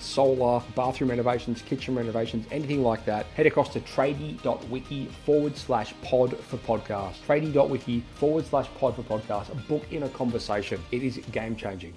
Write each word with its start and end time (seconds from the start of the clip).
solar, 0.00 0.62
bathroom 0.74 1.10
renovations, 1.10 1.62
kitchen 1.62 1.94
renovations, 1.94 2.46
anything 2.50 2.82
like 2.82 3.04
that, 3.04 3.26
head 3.26 3.46
across 3.46 3.72
to 3.74 3.80
tradie.wiki 3.80 5.06
forward 5.26 5.56
slash 5.56 5.92
pod 6.02 6.36
for 6.38 6.56
podcast. 6.58 7.14
Tradie.wiki 7.26 8.02
forward 8.14 8.46
slash 8.46 8.68
pod 8.78 8.96
for 8.96 9.02
podcast. 9.02 9.68
Book 9.68 9.84
in 9.92 10.04
a 10.04 10.08
conversation. 10.08 10.80
It 10.90 11.02
is 11.02 11.18
game 11.30 11.54
changing. 11.54 11.94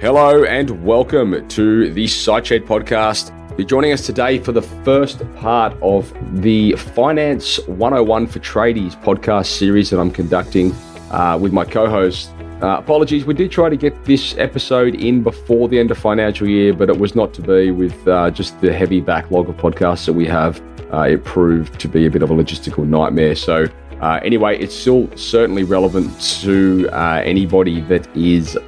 Hello 0.00 0.44
and 0.44 0.84
welcome 0.84 1.48
to 1.48 1.90
the 1.90 2.06
Site 2.06 2.46
Shed 2.48 2.66
podcast. 2.66 3.32
You're 3.56 3.68
joining 3.68 3.92
us 3.92 4.04
today 4.04 4.40
for 4.40 4.50
the 4.50 4.62
first 4.62 5.22
part 5.36 5.80
of 5.80 6.12
the 6.42 6.72
Finance 6.72 7.60
101 7.68 8.26
for 8.26 8.40
Tradies 8.40 9.00
podcast 9.00 9.46
series 9.46 9.90
that 9.90 10.00
I'm 10.00 10.10
conducting 10.10 10.72
uh, 11.12 11.38
with 11.40 11.52
my 11.52 11.64
co 11.64 11.88
host. 11.88 12.32
Uh, 12.60 12.78
apologies, 12.78 13.24
we 13.26 13.32
did 13.32 13.52
try 13.52 13.68
to 13.68 13.76
get 13.76 14.04
this 14.06 14.36
episode 14.38 14.96
in 14.96 15.22
before 15.22 15.68
the 15.68 15.78
end 15.78 15.92
of 15.92 15.98
financial 15.98 16.48
year, 16.48 16.74
but 16.74 16.88
it 16.88 16.98
was 16.98 17.14
not 17.14 17.32
to 17.34 17.42
be 17.42 17.70
with 17.70 18.08
uh, 18.08 18.28
just 18.28 18.60
the 18.60 18.72
heavy 18.72 19.00
backlog 19.00 19.48
of 19.48 19.56
podcasts 19.56 20.04
that 20.06 20.14
we 20.14 20.26
have. 20.26 20.60
Uh, 20.92 21.02
it 21.02 21.22
proved 21.22 21.78
to 21.78 21.86
be 21.86 22.06
a 22.06 22.10
bit 22.10 22.24
of 22.24 22.32
a 22.32 22.34
logistical 22.34 22.84
nightmare. 22.84 23.36
So, 23.36 23.66
uh, 24.00 24.18
anyway, 24.24 24.58
it's 24.58 24.74
still 24.74 25.08
certainly 25.16 25.62
relevant 25.62 26.20
to 26.40 26.88
uh, 26.90 27.22
anybody 27.24 27.82
that 27.82 28.04
is 28.16 28.58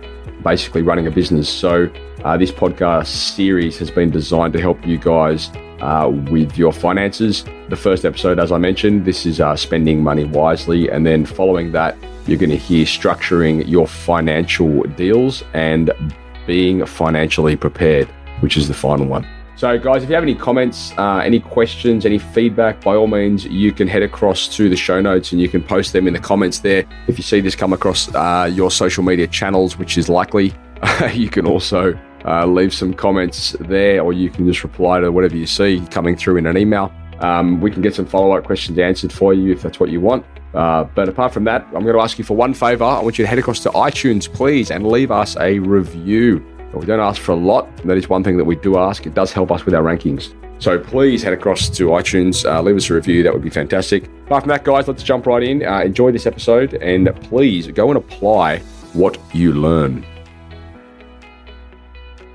basically 0.47 0.83
running 0.83 1.09
a 1.09 1.11
business. 1.11 1.49
So, 1.49 1.91
uh, 2.25 2.37
this 2.37 2.53
podcast 2.53 3.09
series 3.09 3.79
has 3.79 3.91
been 3.91 4.11
designed 4.11 4.53
to 4.53 4.61
help 4.61 4.87
you 4.87 4.97
guys 4.97 5.51
uh, 5.81 6.09
with 6.31 6.57
your 6.57 6.73
finances. 6.73 7.45
The 7.69 7.77
first 7.77 8.05
episode, 8.05 8.39
as 8.39 8.53
I 8.53 8.59
mentioned, 8.59 9.05
this 9.05 9.27
is 9.27 9.41
uh, 9.41 9.57
spending 9.57 10.05
money 10.05 10.25
wisely. 10.25 10.89
And 10.89 11.05
then 11.05 11.27
following 11.27 11.73
that, 11.73 11.97
you're 12.27 12.39
going 12.39 12.51
to 12.51 12.57
hear 12.57 12.85
structuring 12.85 13.67
your 13.67 13.89
financial 13.89 14.83
deals 14.85 15.43
and 15.53 15.91
being 16.47 16.87
financially 16.87 17.57
prepared, 17.57 18.07
which 18.41 18.57
is 18.57 18.69
the 18.69 18.75
final 18.75 19.07
one. 19.07 19.27
So, 19.57 19.79
guys, 19.79 20.03
if 20.03 20.11
you 20.11 20.15
have 20.15 20.23
any 20.23 20.35
comments, 20.35 20.93
uh, 20.99 21.23
any 21.25 21.41
questions, 21.41 22.05
any 22.05 22.19
feedback, 22.19 22.83
by 22.83 22.95
all 22.95 23.07
means, 23.07 23.47
you 23.47 23.73
can 23.73 23.89
head 23.89 24.03
across 24.03 24.55
to 24.55 24.69
the 24.69 24.77
show 24.77 25.01
notes 25.01 25.33
and 25.33 25.41
you 25.41 25.49
can 25.49 25.63
post 25.63 25.95
them 25.95 26.07
in 26.07 26.13
the 26.13 26.21
comments 26.21 26.59
there. 26.59 26.85
If 27.09 27.17
you 27.17 27.23
see 27.23 27.41
this 27.41 27.55
come 27.55 27.73
across 27.73 28.15
uh, 28.15 28.51
your 28.53 28.71
social 28.71 29.03
media 29.03 29.27
channels, 29.27 29.79
which 29.79 29.97
is 29.97 30.11
likely, 30.11 30.53
you 31.15 31.31
can 31.31 31.47
also 31.47 31.99
uh, 32.27 32.45
leave 32.45 32.75
some 32.75 32.93
comments 32.93 33.57
there, 33.61 34.03
or 34.03 34.13
you 34.13 34.29
can 34.29 34.47
just 34.47 34.63
reply 34.63 35.01
to 35.01 35.11
whatever 35.11 35.35
you 35.35 35.47
see 35.47 35.81
coming 35.91 36.17
through 36.17 36.37
in 36.37 36.45
an 36.45 36.59
email. 36.59 36.93
Um, 37.21 37.63
we 37.63 37.71
can 37.71 37.81
get 37.81 37.95
some 37.95 38.05
follow 38.05 38.37
up 38.37 38.45
questions 38.45 38.79
answered 38.79 39.11
for 39.11 39.33
you 39.33 39.53
if 39.53 39.63
that's 39.63 39.81
what 39.81 39.89
you 39.89 40.03
want. 40.03 40.27
Uh, 40.53 40.85
but 40.85 41.09
apart 41.09 41.33
from 41.33 41.45
that, 41.45 41.65
I'm 41.69 41.83
going 41.83 41.95
to 41.95 42.01
ask 42.01 42.19
you 42.19 42.25
for 42.25 42.37
one 42.37 42.53
favor. 42.53 42.85
I 42.85 43.01
want 43.01 43.19
you 43.19 43.25
to 43.25 43.29
head 43.29 43.39
across 43.39 43.61
to 43.61 43.71
iTunes, 43.71 44.31
please, 44.31 44.71
and 44.71 44.87
leave 44.87 45.11
us 45.11 45.35
a 45.39 45.61
review. 45.61 46.45
We 46.79 46.87
don't 46.87 47.01
ask 47.01 47.21
for 47.21 47.33
a 47.33 47.37
lot. 47.37 47.75
That 47.85 47.97
is 47.97 48.09
one 48.09 48.23
thing 48.23 48.37
that 48.37 48.45
we 48.45 48.57
do 48.57 48.77
ask. 48.79 49.07
It 49.07 49.15
does 49.15 49.33
help 49.33 49.51
us 49.51 49.65
with 49.65 49.75
our 49.75 49.83
rankings. 49.83 50.35
So 50.59 50.79
please 50.79 51.23
head 51.23 51.33
across 51.35 51.69
to 51.71 51.89
iTunes, 51.89 52.51
uh, 52.51 52.63
leave 52.63 52.77
us 52.77 52.89
a 52.89 52.95
review. 52.95 53.23
That 53.23 53.33
would 53.33 53.43
be 53.43 53.51
fantastic. 53.51 54.07
Apart 54.25 54.45
from 54.45 54.49
that, 54.49 54.65
guys, 54.65 54.89
let's 54.89 55.03
jump 55.03 55.27
right 55.27 55.43
in. 55.43 55.65
Uh, 55.65 55.81
enjoy 55.81 56.13
this 56.13 56.27
episode, 56.27 56.75
and 56.75 57.15
please 57.25 57.69
go 57.69 57.89
and 57.89 57.99
apply 57.99 58.61
what 58.95 59.19
you 59.35 59.53
learn. 59.53 60.05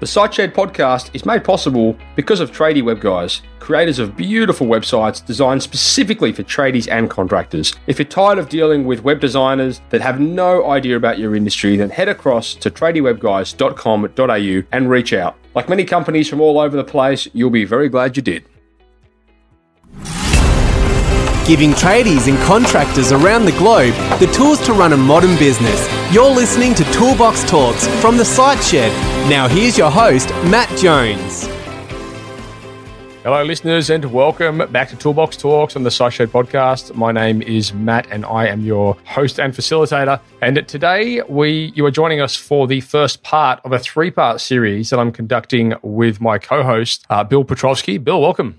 The 0.01 0.07
Site 0.07 0.33
Shed 0.33 0.55
podcast 0.55 1.13
is 1.13 1.27
made 1.27 1.43
possible 1.43 1.95
because 2.15 2.39
of 2.39 2.51
Tradie 2.51 2.83
Web 2.83 3.01
Guys, 3.01 3.43
creators 3.59 3.99
of 3.99 4.17
beautiful 4.17 4.65
websites 4.65 5.23
designed 5.23 5.61
specifically 5.61 6.31
for 6.33 6.41
tradies 6.41 6.91
and 6.91 7.07
contractors. 7.07 7.75
If 7.85 7.99
you're 7.99 8.07
tired 8.07 8.39
of 8.39 8.49
dealing 8.49 8.85
with 8.85 9.03
web 9.03 9.19
designers 9.19 9.79
that 9.91 10.01
have 10.01 10.19
no 10.19 10.71
idea 10.71 10.97
about 10.97 11.19
your 11.19 11.35
industry, 11.35 11.77
then 11.77 11.91
head 11.91 12.09
across 12.09 12.55
to 12.55 12.71
tradiewebguys.com.au 12.71 14.67
and 14.71 14.89
reach 14.89 15.13
out. 15.13 15.35
Like 15.53 15.69
many 15.69 15.85
companies 15.85 16.27
from 16.27 16.41
all 16.41 16.59
over 16.59 16.75
the 16.75 16.83
place, 16.83 17.27
you'll 17.33 17.51
be 17.51 17.65
very 17.65 17.87
glad 17.87 18.17
you 18.17 18.23
did 18.23 18.43
giving 21.51 21.71
tradies 21.71 22.29
and 22.29 22.41
contractors 22.43 23.11
around 23.11 23.43
the 23.43 23.51
globe 23.51 23.93
the 24.21 24.27
tools 24.27 24.57
to 24.65 24.71
run 24.71 24.93
a 24.93 24.95
modern 24.95 25.37
business. 25.37 25.85
You're 26.09 26.33
listening 26.33 26.73
to 26.75 26.85
Toolbox 26.93 27.43
Talks 27.43 27.85
from 27.99 28.15
the 28.15 28.23
Site 28.23 28.63
Shed. 28.63 28.89
Now, 29.29 29.49
here's 29.49 29.77
your 29.77 29.91
host, 29.91 30.29
Matt 30.45 30.69
Jones. 30.77 31.47
Hello, 33.23 33.43
listeners, 33.43 33.89
and 33.89 34.05
welcome 34.13 34.59
back 34.71 34.87
to 34.91 34.95
Toolbox 34.95 35.35
Talks 35.35 35.75
on 35.75 35.83
the 35.83 35.91
Site 35.91 36.13
Shed 36.13 36.29
podcast. 36.29 36.95
My 36.95 37.11
name 37.11 37.41
is 37.41 37.73
Matt, 37.73 38.07
and 38.11 38.25
I 38.25 38.47
am 38.47 38.61
your 38.61 38.95
host 39.03 39.37
and 39.37 39.53
facilitator. 39.53 40.21
And 40.41 40.65
today, 40.69 41.21
we 41.27 41.73
you 41.75 41.85
are 41.85 41.91
joining 41.91 42.21
us 42.21 42.33
for 42.33 42.65
the 42.65 42.79
first 42.79 43.23
part 43.23 43.59
of 43.65 43.73
a 43.73 43.79
three-part 43.79 44.39
series 44.39 44.89
that 44.91 44.99
I'm 44.99 45.11
conducting 45.11 45.73
with 45.81 46.21
my 46.21 46.37
co-host, 46.37 47.05
uh, 47.09 47.25
Bill 47.25 47.43
Petrovski. 47.43 48.01
Bill, 48.01 48.21
welcome. 48.21 48.57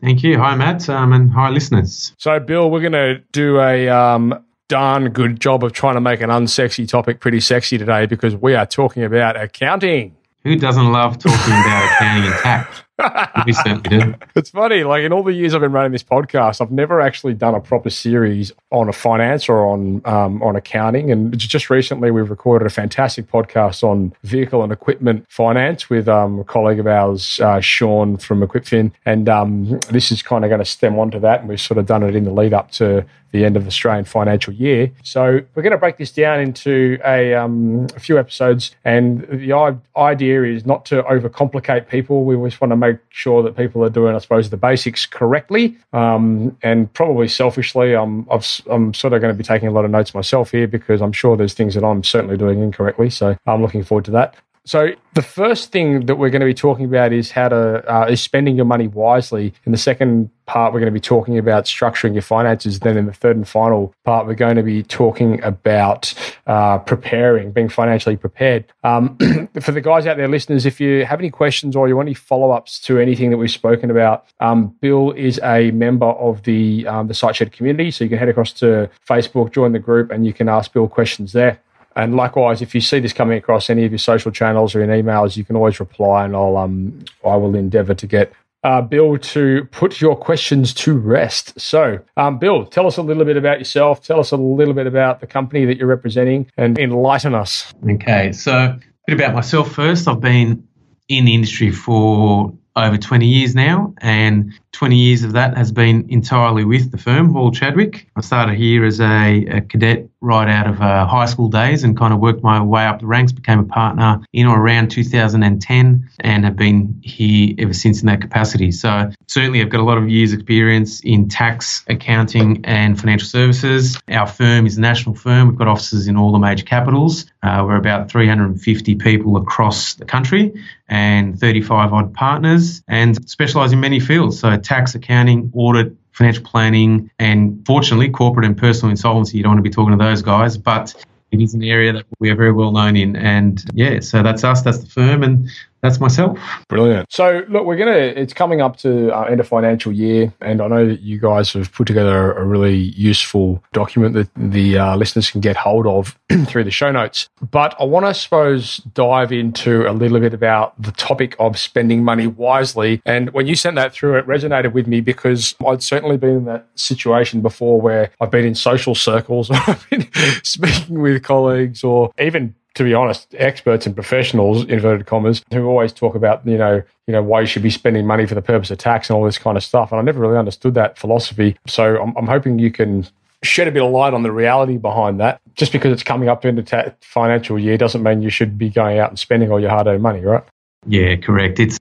Thank 0.00 0.22
you. 0.22 0.38
Hi, 0.38 0.54
Matt, 0.54 0.88
um, 0.88 1.12
and 1.12 1.30
hi, 1.30 1.50
listeners. 1.50 2.14
So, 2.16 2.40
Bill, 2.40 2.70
we're 2.70 2.80
going 2.80 2.92
to 2.92 3.18
do 3.32 3.60
a 3.60 3.88
um, 3.88 4.44
darn 4.68 5.10
good 5.10 5.40
job 5.40 5.62
of 5.62 5.72
trying 5.72 5.94
to 5.94 6.00
make 6.00 6.20
an 6.20 6.30
unsexy 6.30 6.88
topic 6.88 7.20
pretty 7.20 7.40
sexy 7.40 7.76
today 7.76 8.06
because 8.06 8.34
we 8.34 8.54
are 8.54 8.64
talking 8.64 9.02
about 9.04 9.36
accounting. 9.36 10.16
Who 10.44 10.56
doesn't 10.56 10.90
love 10.90 11.18
talking 11.18 11.52
about 11.52 11.92
accounting 11.92 12.32
and 12.32 12.40
tax? 12.40 12.82
It's 14.34 14.50
funny, 14.50 14.84
like 14.84 15.02
in 15.02 15.12
all 15.12 15.22
the 15.22 15.32
years 15.32 15.54
I've 15.54 15.60
been 15.60 15.72
running 15.72 15.92
this 15.92 16.02
podcast, 16.02 16.60
I've 16.60 16.70
never 16.70 17.00
actually 17.00 17.34
done 17.34 17.54
a 17.54 17.60
proper 17.60 17.90
series 17.90 18.52
on 18.70 18.90
finance 18.92 19.48
or 19.48 19.66
on 19.66 20.02
um, 20.04 20.42
on 20.42 20.56
accounting. 20.56 21.10
And 21.10 21.36
just 21.36 21.70
recently, 21.70 22.10
we've 22.10 22.30
recorded 22.30 22.66
a 22.66 22.70
fantastic 22.70 23.30
podcast 23.30 23.82
on 23.82 24.12
vehicle 24.24 24.62
and 24.62 24.72
equipment 24.72 25.26
finance 25.28 25.90
with 25.90 26.08
um, 26.08 26.40
a 26.40 26.44
colleague 26.44 26.78
of 26.78 26.86
ours, 26.86 27.40
uh, 27.40 27.60
Sean 27.60 28.16
from 28.16 28.40
Equipfin. 28.40 28.92
And 29.04 29.28
um, 29.28 29.80
this 29.90 30.12
is 30.12 30.22
kind 30.22 30.44
of 30.44 30.48
going 30.50 30.60
to 30.60 30.64
stem 30.64 30.98
onto 30.98 31.18
that. 31.20 31.40
And 31.40 31.48
we've 31.48 31.60
sort 31.60 31.78
of 31.78 31.86
done 31.86 32.02
it 32.02 32.14
in 32.14 32.24
the 32.24 32.32
lead 32.32 32.52
up 32.52 32.70
to 32.72 33.04
the 33.32 33.44
end 33.44 33.56
of 33.56 33.62
the 33.62 33.68
Australian 33.68 34.04
financial 34.04 34.52
year. 34.52 34.90
So 35.02 35.40
we're 35.54 35.62
going 35.62 35.72
to 35.72 35.78
break 35.78 35.98
this 35.98 36.10
down 36.10 36.40
into 36.40 36.98
a, 37.04 37.34
um, 37.34 37.86
a 37.94 38.00
few 38.00 38.18
episodes. 38.18 38.74
And 38.84 39.22
the 39.28 39.78
idea 39.96 40.42
is 40.42 40.66
not 40.66 40.84
to 40.86 41.02
overcomplicate 41.04 41.88
people. 41.88 42.24
We 42.24 42.34
just 42.48 42.60
want 42.60 42.72
to 42.72 42.76
make 42.76 42.89
make 42.92 43.00
sure 43.10 43.42
that 43.42 43.56
people 43.56 43.84
are 43.84 43.90
doing, 43.90 44.14
I 44.14 44.18
suppose, 44.18 44.50
the 44.50 44.56
basics 44.56 45.06
correctly. 45.06 45.76
Um, 45.92 46.56
and 46.62 46.92
probably 46.92 47.28
selfishly, 47.28 47.94
I'm, 47.94 48.28
i 48.30 48.40
am 48.70 48.94
sort 48.94 49.12
of 49.12 49.20
going 49.20 49.32
to 49.32 49.38
be 49.38 49.44
taking 49.44 49.68
a 49.68 49.72
lot 49.72 49.84
of 49.84 49.90
notes 49.90 50.14
myself 50.14 50.50
here 50.50 50.66
because 50.66 51.00
I'm 51.00 51.12
sure 51.12 51.36
there's 51.36 51.54
things 51.54 51.74
that 51.74 51.84
I'm 51.84 52.04
certainly 52.04 52.36
doing 52.36 52.60
incorrectly. 52.60 53.10
So 53.10 53.36
I'm 53.46 53.62
looking 53.62 53.84
forward 53.84 54.04
to 54.06 54.10
that. 54.12 54.36
So 54.70 54.92
the 55.14 55.22
first 55.22 55.72
thing 55.72 56.06
that 56.06 56.14
we're 56.14 56.30
going 56.30 56.42
to 56.42 56.46
be 56.46 56.54
talking 56.54 56.84
about 56.84 57.12
is 57.12 57.32
how 57.32 57.48
to 57.48 57.92
uh, 57.92 58.06
is 58.06 58.22
spending 58.22 58.54
your 58.54 58.66
money 58.66 58.86
wisely. 58.86 59.52
In 59.64 59.72
the 59.72 59.78
second 59.78 60.30
part, 60.46 60.72
we're 60.72 60.78
going 60.78 60.94
to 60.94 60.96
be 60.96 61.00
talking 61.00 61.38
about 61.38 61.64
structuring 61.64 62.12
your 62.12 62.22
finances. 62.22 62.78
Then 62.78 62.96
in 62.96 63.06
the 63.06 63.12
third 63.12 63.34
and 63.34 63.48
final 63.48 63.92
part, 64.04 64.28
we're 64.28 64.34
going 64.34 64.54
to 64.54 64.62
be 64.62 64.84
talking 64.84 65.42
about 65.42 66.14
uh, 66.46 66.78
preparing, 66.78 67.50
being 67.50 67.68
financially 67.68 68.16
prepared. 68.16 68.64
Um, 68.84 69.18
for 69.60 69.72
the 69.72 69.80
guys 69.80 70.06
out 70.06 70.18
there, 70.18 70.28
listeners, 70.28 70.64
if 70.64 70.80
you 70.80 71.04
have 71.04 71.18
any 71.18 71.30
questions 71.30 71.74
or 71.74 71.88
you 71.88 71.96
want 71.96 72.06
any 72.06 72.14
follow 72.14 72.52
ups 72.52 72.78
to 72.82 73.00
anything 73.00 73.30
that 73.30 73.38
we've 73.38 73.50
spoken 73.50 73.90
about, 73.90 74.24
um, 74.38 74.68
Bill 74.80 75.10
is 75.10 75.40
a 75.42 75.72
member 75.72 76.06
of 76.06 76.44
the 76.44 76.86
um, 76.86 77.08
the 77.08 77.14
Site 77.14 77.34
Shed 77.34 77.50
community, 77.50 77.90
so 77.90 78.04
you 78.04 78.10
can 78.10 78.18
head 78.20 78.28
across 78.28 78.52
to 78.52 78.88
Facebook, 79.04 79.50
join 79.50 79.72
the 79.72 79.80
group, 79.80 80.12
and 80.12 80.24
you 80.24 80.32
can 80.32 80.48
ask 80.48 80.72
Bill 80.72 80.86
questions 80.86 81.32
there. 81.32 81.58
And 82.00 82.16
likewise, 82.16 82.62
if 82.62 82.74
you 82.74 82.80
see 82.80 82.98
this 83.00 83.12
coming 83.12 83.36
across 83.38 83.70
any 83.70 83.84
of 83.84 83.92
your 83.92 83.98
social 83.98 84.30
channels 84.30 84.74
or 84.74 84.82
in 84.82 84.90
emails, 84.90 85.36
you 85.36 85.44
can 85.44 85.56
always 85.56 85.78
reply, 85.80 86.24
and 86.24 86.34
I'll 86.34 86.56
um 86.56 87.04
I 87.24 87.36
will 87.36 87.54
endeavour 87.54 87.94
to 87.94 88.06
get 88.06 88.32
uh, 88.62 88.82
Bill 88.82 89.16
to 89.16 89.64
put 89.70 90.00
your 90.00 90.16
questions 90.16 90.74
to 90.74 90.94
rest. 90.98 91.58
So, 91.58 91.98
um, 92.16 92.38
Bill, 92.38 92.66
tell 92.66 92.86
us 92.86 92.98
a 92.98 93.02
little 93.02 93.24
bit 93.24 93.36
about 93.36 93.58
yourself. 93.58 94.04
Tell 94.04 94.20
us 94.20 94.32
a 94.32 94.36
little 94.36 94.74
bit 94.74 94.86
about 94.86 95.20
the 95.20 95.26
company 95.26 95.64
that 95.64 95.78
you're 95.78 95.88
representing, 95.88 96.50
and 96.56 96.78
enlighten 96.78 97.34
us. 97.34 97.72
Okay, 97.88 98.32
so 98.32 98.52
a 98.52 98.80
bit 99.06 99.14
about 99.14 99.34
myself 99.34 99.72
first. 99.72 100.08
I've 100.08 100.20
been 100.20 100.66
in 101.08 101.24
the 101.24 101.34
industry 101.34 101.70
for 101.70 102.52
over 102.76 102.96
20 102.96 103.26
years 103.26 103.54
now, 103.54 103.94
and 104.00 104.52
20 104.72 104.96
years 104.96 105.24
of 105.24 105.32
that 105.32 105.56
has 105.56 105.72
been 105.72 106.06
entirely 106.08 106.64
with 106.64 106.92
the 106.92 106.98
firm, 106.98 107.32
Hall 107.32 107.50
Chadwick. 107.50 108.08
I 108.16 108.20
started 108.20 108.56
here 108.56 108.84
as 108.84 109.00
a, 109.00 109.44
a 109.46 109.60
cadet 109.62 110.09
right 110.20 110.48
out 110.48 110.68
of 110.68 110.80
uh, 110.80 111.06
high 111.06 111.26
school 111.26 111.48
days 111.48 111.82
and 111.84 111.96
kind 111.96 112.12
of 112.12 112.20
worked 112.20 112.42
my 112.42 112.62
way 112.62 112.84
up 112.84 113.00
the 113.00 113.06
ranks, 113.06 113.32
became 113.32 113.58
a 113.58 113.64
partner 113.64 114.20
in 114.32 114.46
or 114.46 114.58
around 114.60 114.90
2010 114.90 116.10
and 116.20 116.44
have 116.44 116.56
been 116.56 117.00
here 117.02 117.54
ever 117.58 117.72
since 117.72 118.00
in 118.00 118.06
that 118.06 118.20
capacity. 118.20 118.70
So 118.70 119.10
certainly 119.26 119.62
I've 119.62 119.70
got 119.70 119.80
a 119.80 119.84
lot 119.84 119.98
of 119.98 120.08
years 120.08 120.32
experience 120.32 121.00
in 121.00 121.28
tax, 121.28 121.84
accounting 121.88 122.64
and 122.64 122.98
financial 123.00 123.28
services. 123.28 123.98
Our 124.10 124.26
firm 124.26 124.66
is 124.66 124.76
a 124.76 124.80
national 124.80 125.14
firm. 125.14 125.48
We've 125.48 125.58
got 125.58 125.68
offices 125.68 126.06
in 126.06 126.16
all 126.16 126.32
the 126.32 126.38
major 126.38 126.64
capitals. 126.64 127.26
Uh, 127.42 127.64
we're 127.66 127.76
about 127.76 128.10
350 128.10 128.96
people 128.96 129.36
across 129.36 129.94
the 129.94 130.04
country 130.04 130.52
and 130.88 131.38
35 131.38 131.92
odd 131.92 132.12
partners 132.12 132.82
and 132.88 133.28
specialise 133.30 133.72
in 133.72 133.80
many 133.80 134.00
fields. 134.00 134.40
So 134.40 134.56
tax, 134.58 134.94
accounting, 134.94 135.50
audit, 135.54 135.94
financial 136.20 136.44
planning, 136.44 137.10
and 137.18 137.64
fortunately, 137.66 138.10
corporate 138.10 138.44
and 138.44 138.56
personal 138.56 138.90
insolvency. 138.90 139.38
You 139.38 139.42
don't 139.42 139.52
want 139.52 139.64
to 139.64 139.68
be 139.70 139.74
talking 139.74 139.96
to 139.98 140.04
those 140.04 140.20
guys, 140.20 140.58
but 140.58 140.94
it 141.30 141.40
is 141.40 141.54
an 141.54 141.62
area 141.64 141.94
that 141.94 142.04
we 142.18 142.28
are 142.28 142.36
very 142.36 142.52
well 142.52 142.72
known 142.72 142.94
in. 142.94 143.16
And 143.16 143.64
yeah, 143.72 144.00
so 144.00 144.22
that's 144.22 144.44
us, 144.44 144.60
that's 144.60 144.78
the 144.78 144.86
firm, 144.86 145.22
and 145.22 145.48
that's 145.82 146.00
myself. 146.00 146.38
Brilliant. 146.68 147.10
So, 147.10 147.42
look, 147.48 147.64
we're 147.64 147.76
going 147.76 147.92
to, 147.92 148.20
it's 148.20 148.32
coming 148.32 148.60
up 148.60 148.76
to 148.78 149.10
uh, 149.16 149.22
end 149.22 149.40
of 149.40 149.48
financial 149.48 149.92
year, 149.92 150.32
and 150.40 150.60
I 150.60 150.68
know 150.68 150.86
that 150.86 151.00
you 151.00 151.18
guys 151.18 151.52
have 151.54 151.72
put 151.72 151.86
together 151.86 152.32
a 152.32 152.44
really 152.44 152.76
useful 152.76 153.62
document 153.72 154.14
that 154.14 154.28
the 154.36 154.78
uh, 154.78 154.96
listeners 154.96 155.30
can 155.30 155.40
get 155.40 155.56
hold 155.56 155.86
of 155.86 156.18
through 156.46 156.64
the 156.64 156.70
show 156.70 156.90
notes. 156.92 157.28
But 157.50 157.74
I 157.80 157.84
want 157.84 158.06
to, 158.06 158.14
suppose, 158.14 158.78
dive 158.78 159.32
into 159.32 159.88
a 159.88 159.92
little 159.92 160.20
bit 160.20 160.34
about 160.34 160.80
the 160.80 160.92
topic 160.92 161.34
of 161.38 161.58
spending 161.58 162.04
money 162.04 162.26
wisely. 162.26 163.00
And 163.06 163.30
when 163.30 163.46
you 163.46 163.56
sent 163.56 163.76
that 163.76 163.92
through, 163.92 164.18
it 164.18 164.26
resonated 164.26 164.72
with 164.72 164.86
me 164.86 165.00
because 165.00 165.54
I'd 165.66 165.82
certainly 165.82 166.18
been 166.18 166.36
in 166.36 166.44
that 166.44 166.66
situation 166.74 167.40
before 167.40 167.80
where 167.80 168.10
I've 168.20 168.30
been 168.30 168.44
in 168.44 168.54
social 168.54 168.94
circles 168.94 169.50
or 169.50 169.56
I've 169.66 169.88
been 169.88 170.08
speaking 170.42 171.00
with 171.00 171.22
colleagues 171.22 171.82
or 171.82 172.12
even 172.18 172.54
to 172.74 172.84
be 172.84 172.94
honest, 172.94 173.34
experts 173.38 173.86
and 173.86 173.94
professionals, 173.94 174.64
inverted 174.66 175.06
commas, 175.06 175.42
who 175.52 175.66
always 175.66 175.92
talk 175.92 176.14
about, 176.14 176.46
you 176.46 176.56
know, 176.56 176.82
you 177.06 177.12
know, 177.12 177.22
why 177.22 177.40
you 177.40 177.46
should 177.46 177.62
be 177.62 177.70
spending 177.70 178.06
money 178.06 178.26
for 178.26 178.34
the 178.34 178.42
purpose 178.42 178.70
of 178.70 178.78
tax 178.78 179.10
and 179.10 179.16
all 179.16 179.24
this 179.24 179.38
kind 179.38 179.56
of 179.56 179.64
stuff. 179.64 179.90
And 179.90 180.00
I 180.00 180.02
never 180.02 180.20
really 180.20 180.38
understood 180.38 180.74
that 180.74 180.98
philosophy. 180.98 181.56
So 181.66 182.00
I'm, 182.00 182.16
I'm 182.16 182.26
hoping 182.26 182.58
you 182.58 182.70
can 182.70 183.06
shed 183.42 183.66
a 183.66 183.72
bit 183.72 183.82
of 183.82 183.90
light 183.90 184.14
on 184.14 184.22
the 184.22 184.30
reality 184.32 184.76
behind 184.76 185.18
that. 185.20 185.40
Just 185.54 185.72
because 185.72 185.92
it's 185.92 186.02
coming 186.02 186.28
up 186.28 186.44
into 186.44 186.62
ta- 186.62 186.92
financial 187.00 187.58
year 187.58 187.76
doesn't 187.76 188.02
mean 188.02 188.22
you 188.22 188.30
should 188.30 188.56
be 188.56 188.70
going 188.70 188.98
out 188.98 189.08
and 189.08 189.18
spending 189.18 189.50
all 189.50 189.58
your 189.58 189.70
hard-earned 189.70 190.02
money, 190.02 190.20
right? 190.20 190.44
Yeah, 190.86 191.16
correct. 191.16 191.58
It's 191.58 191.78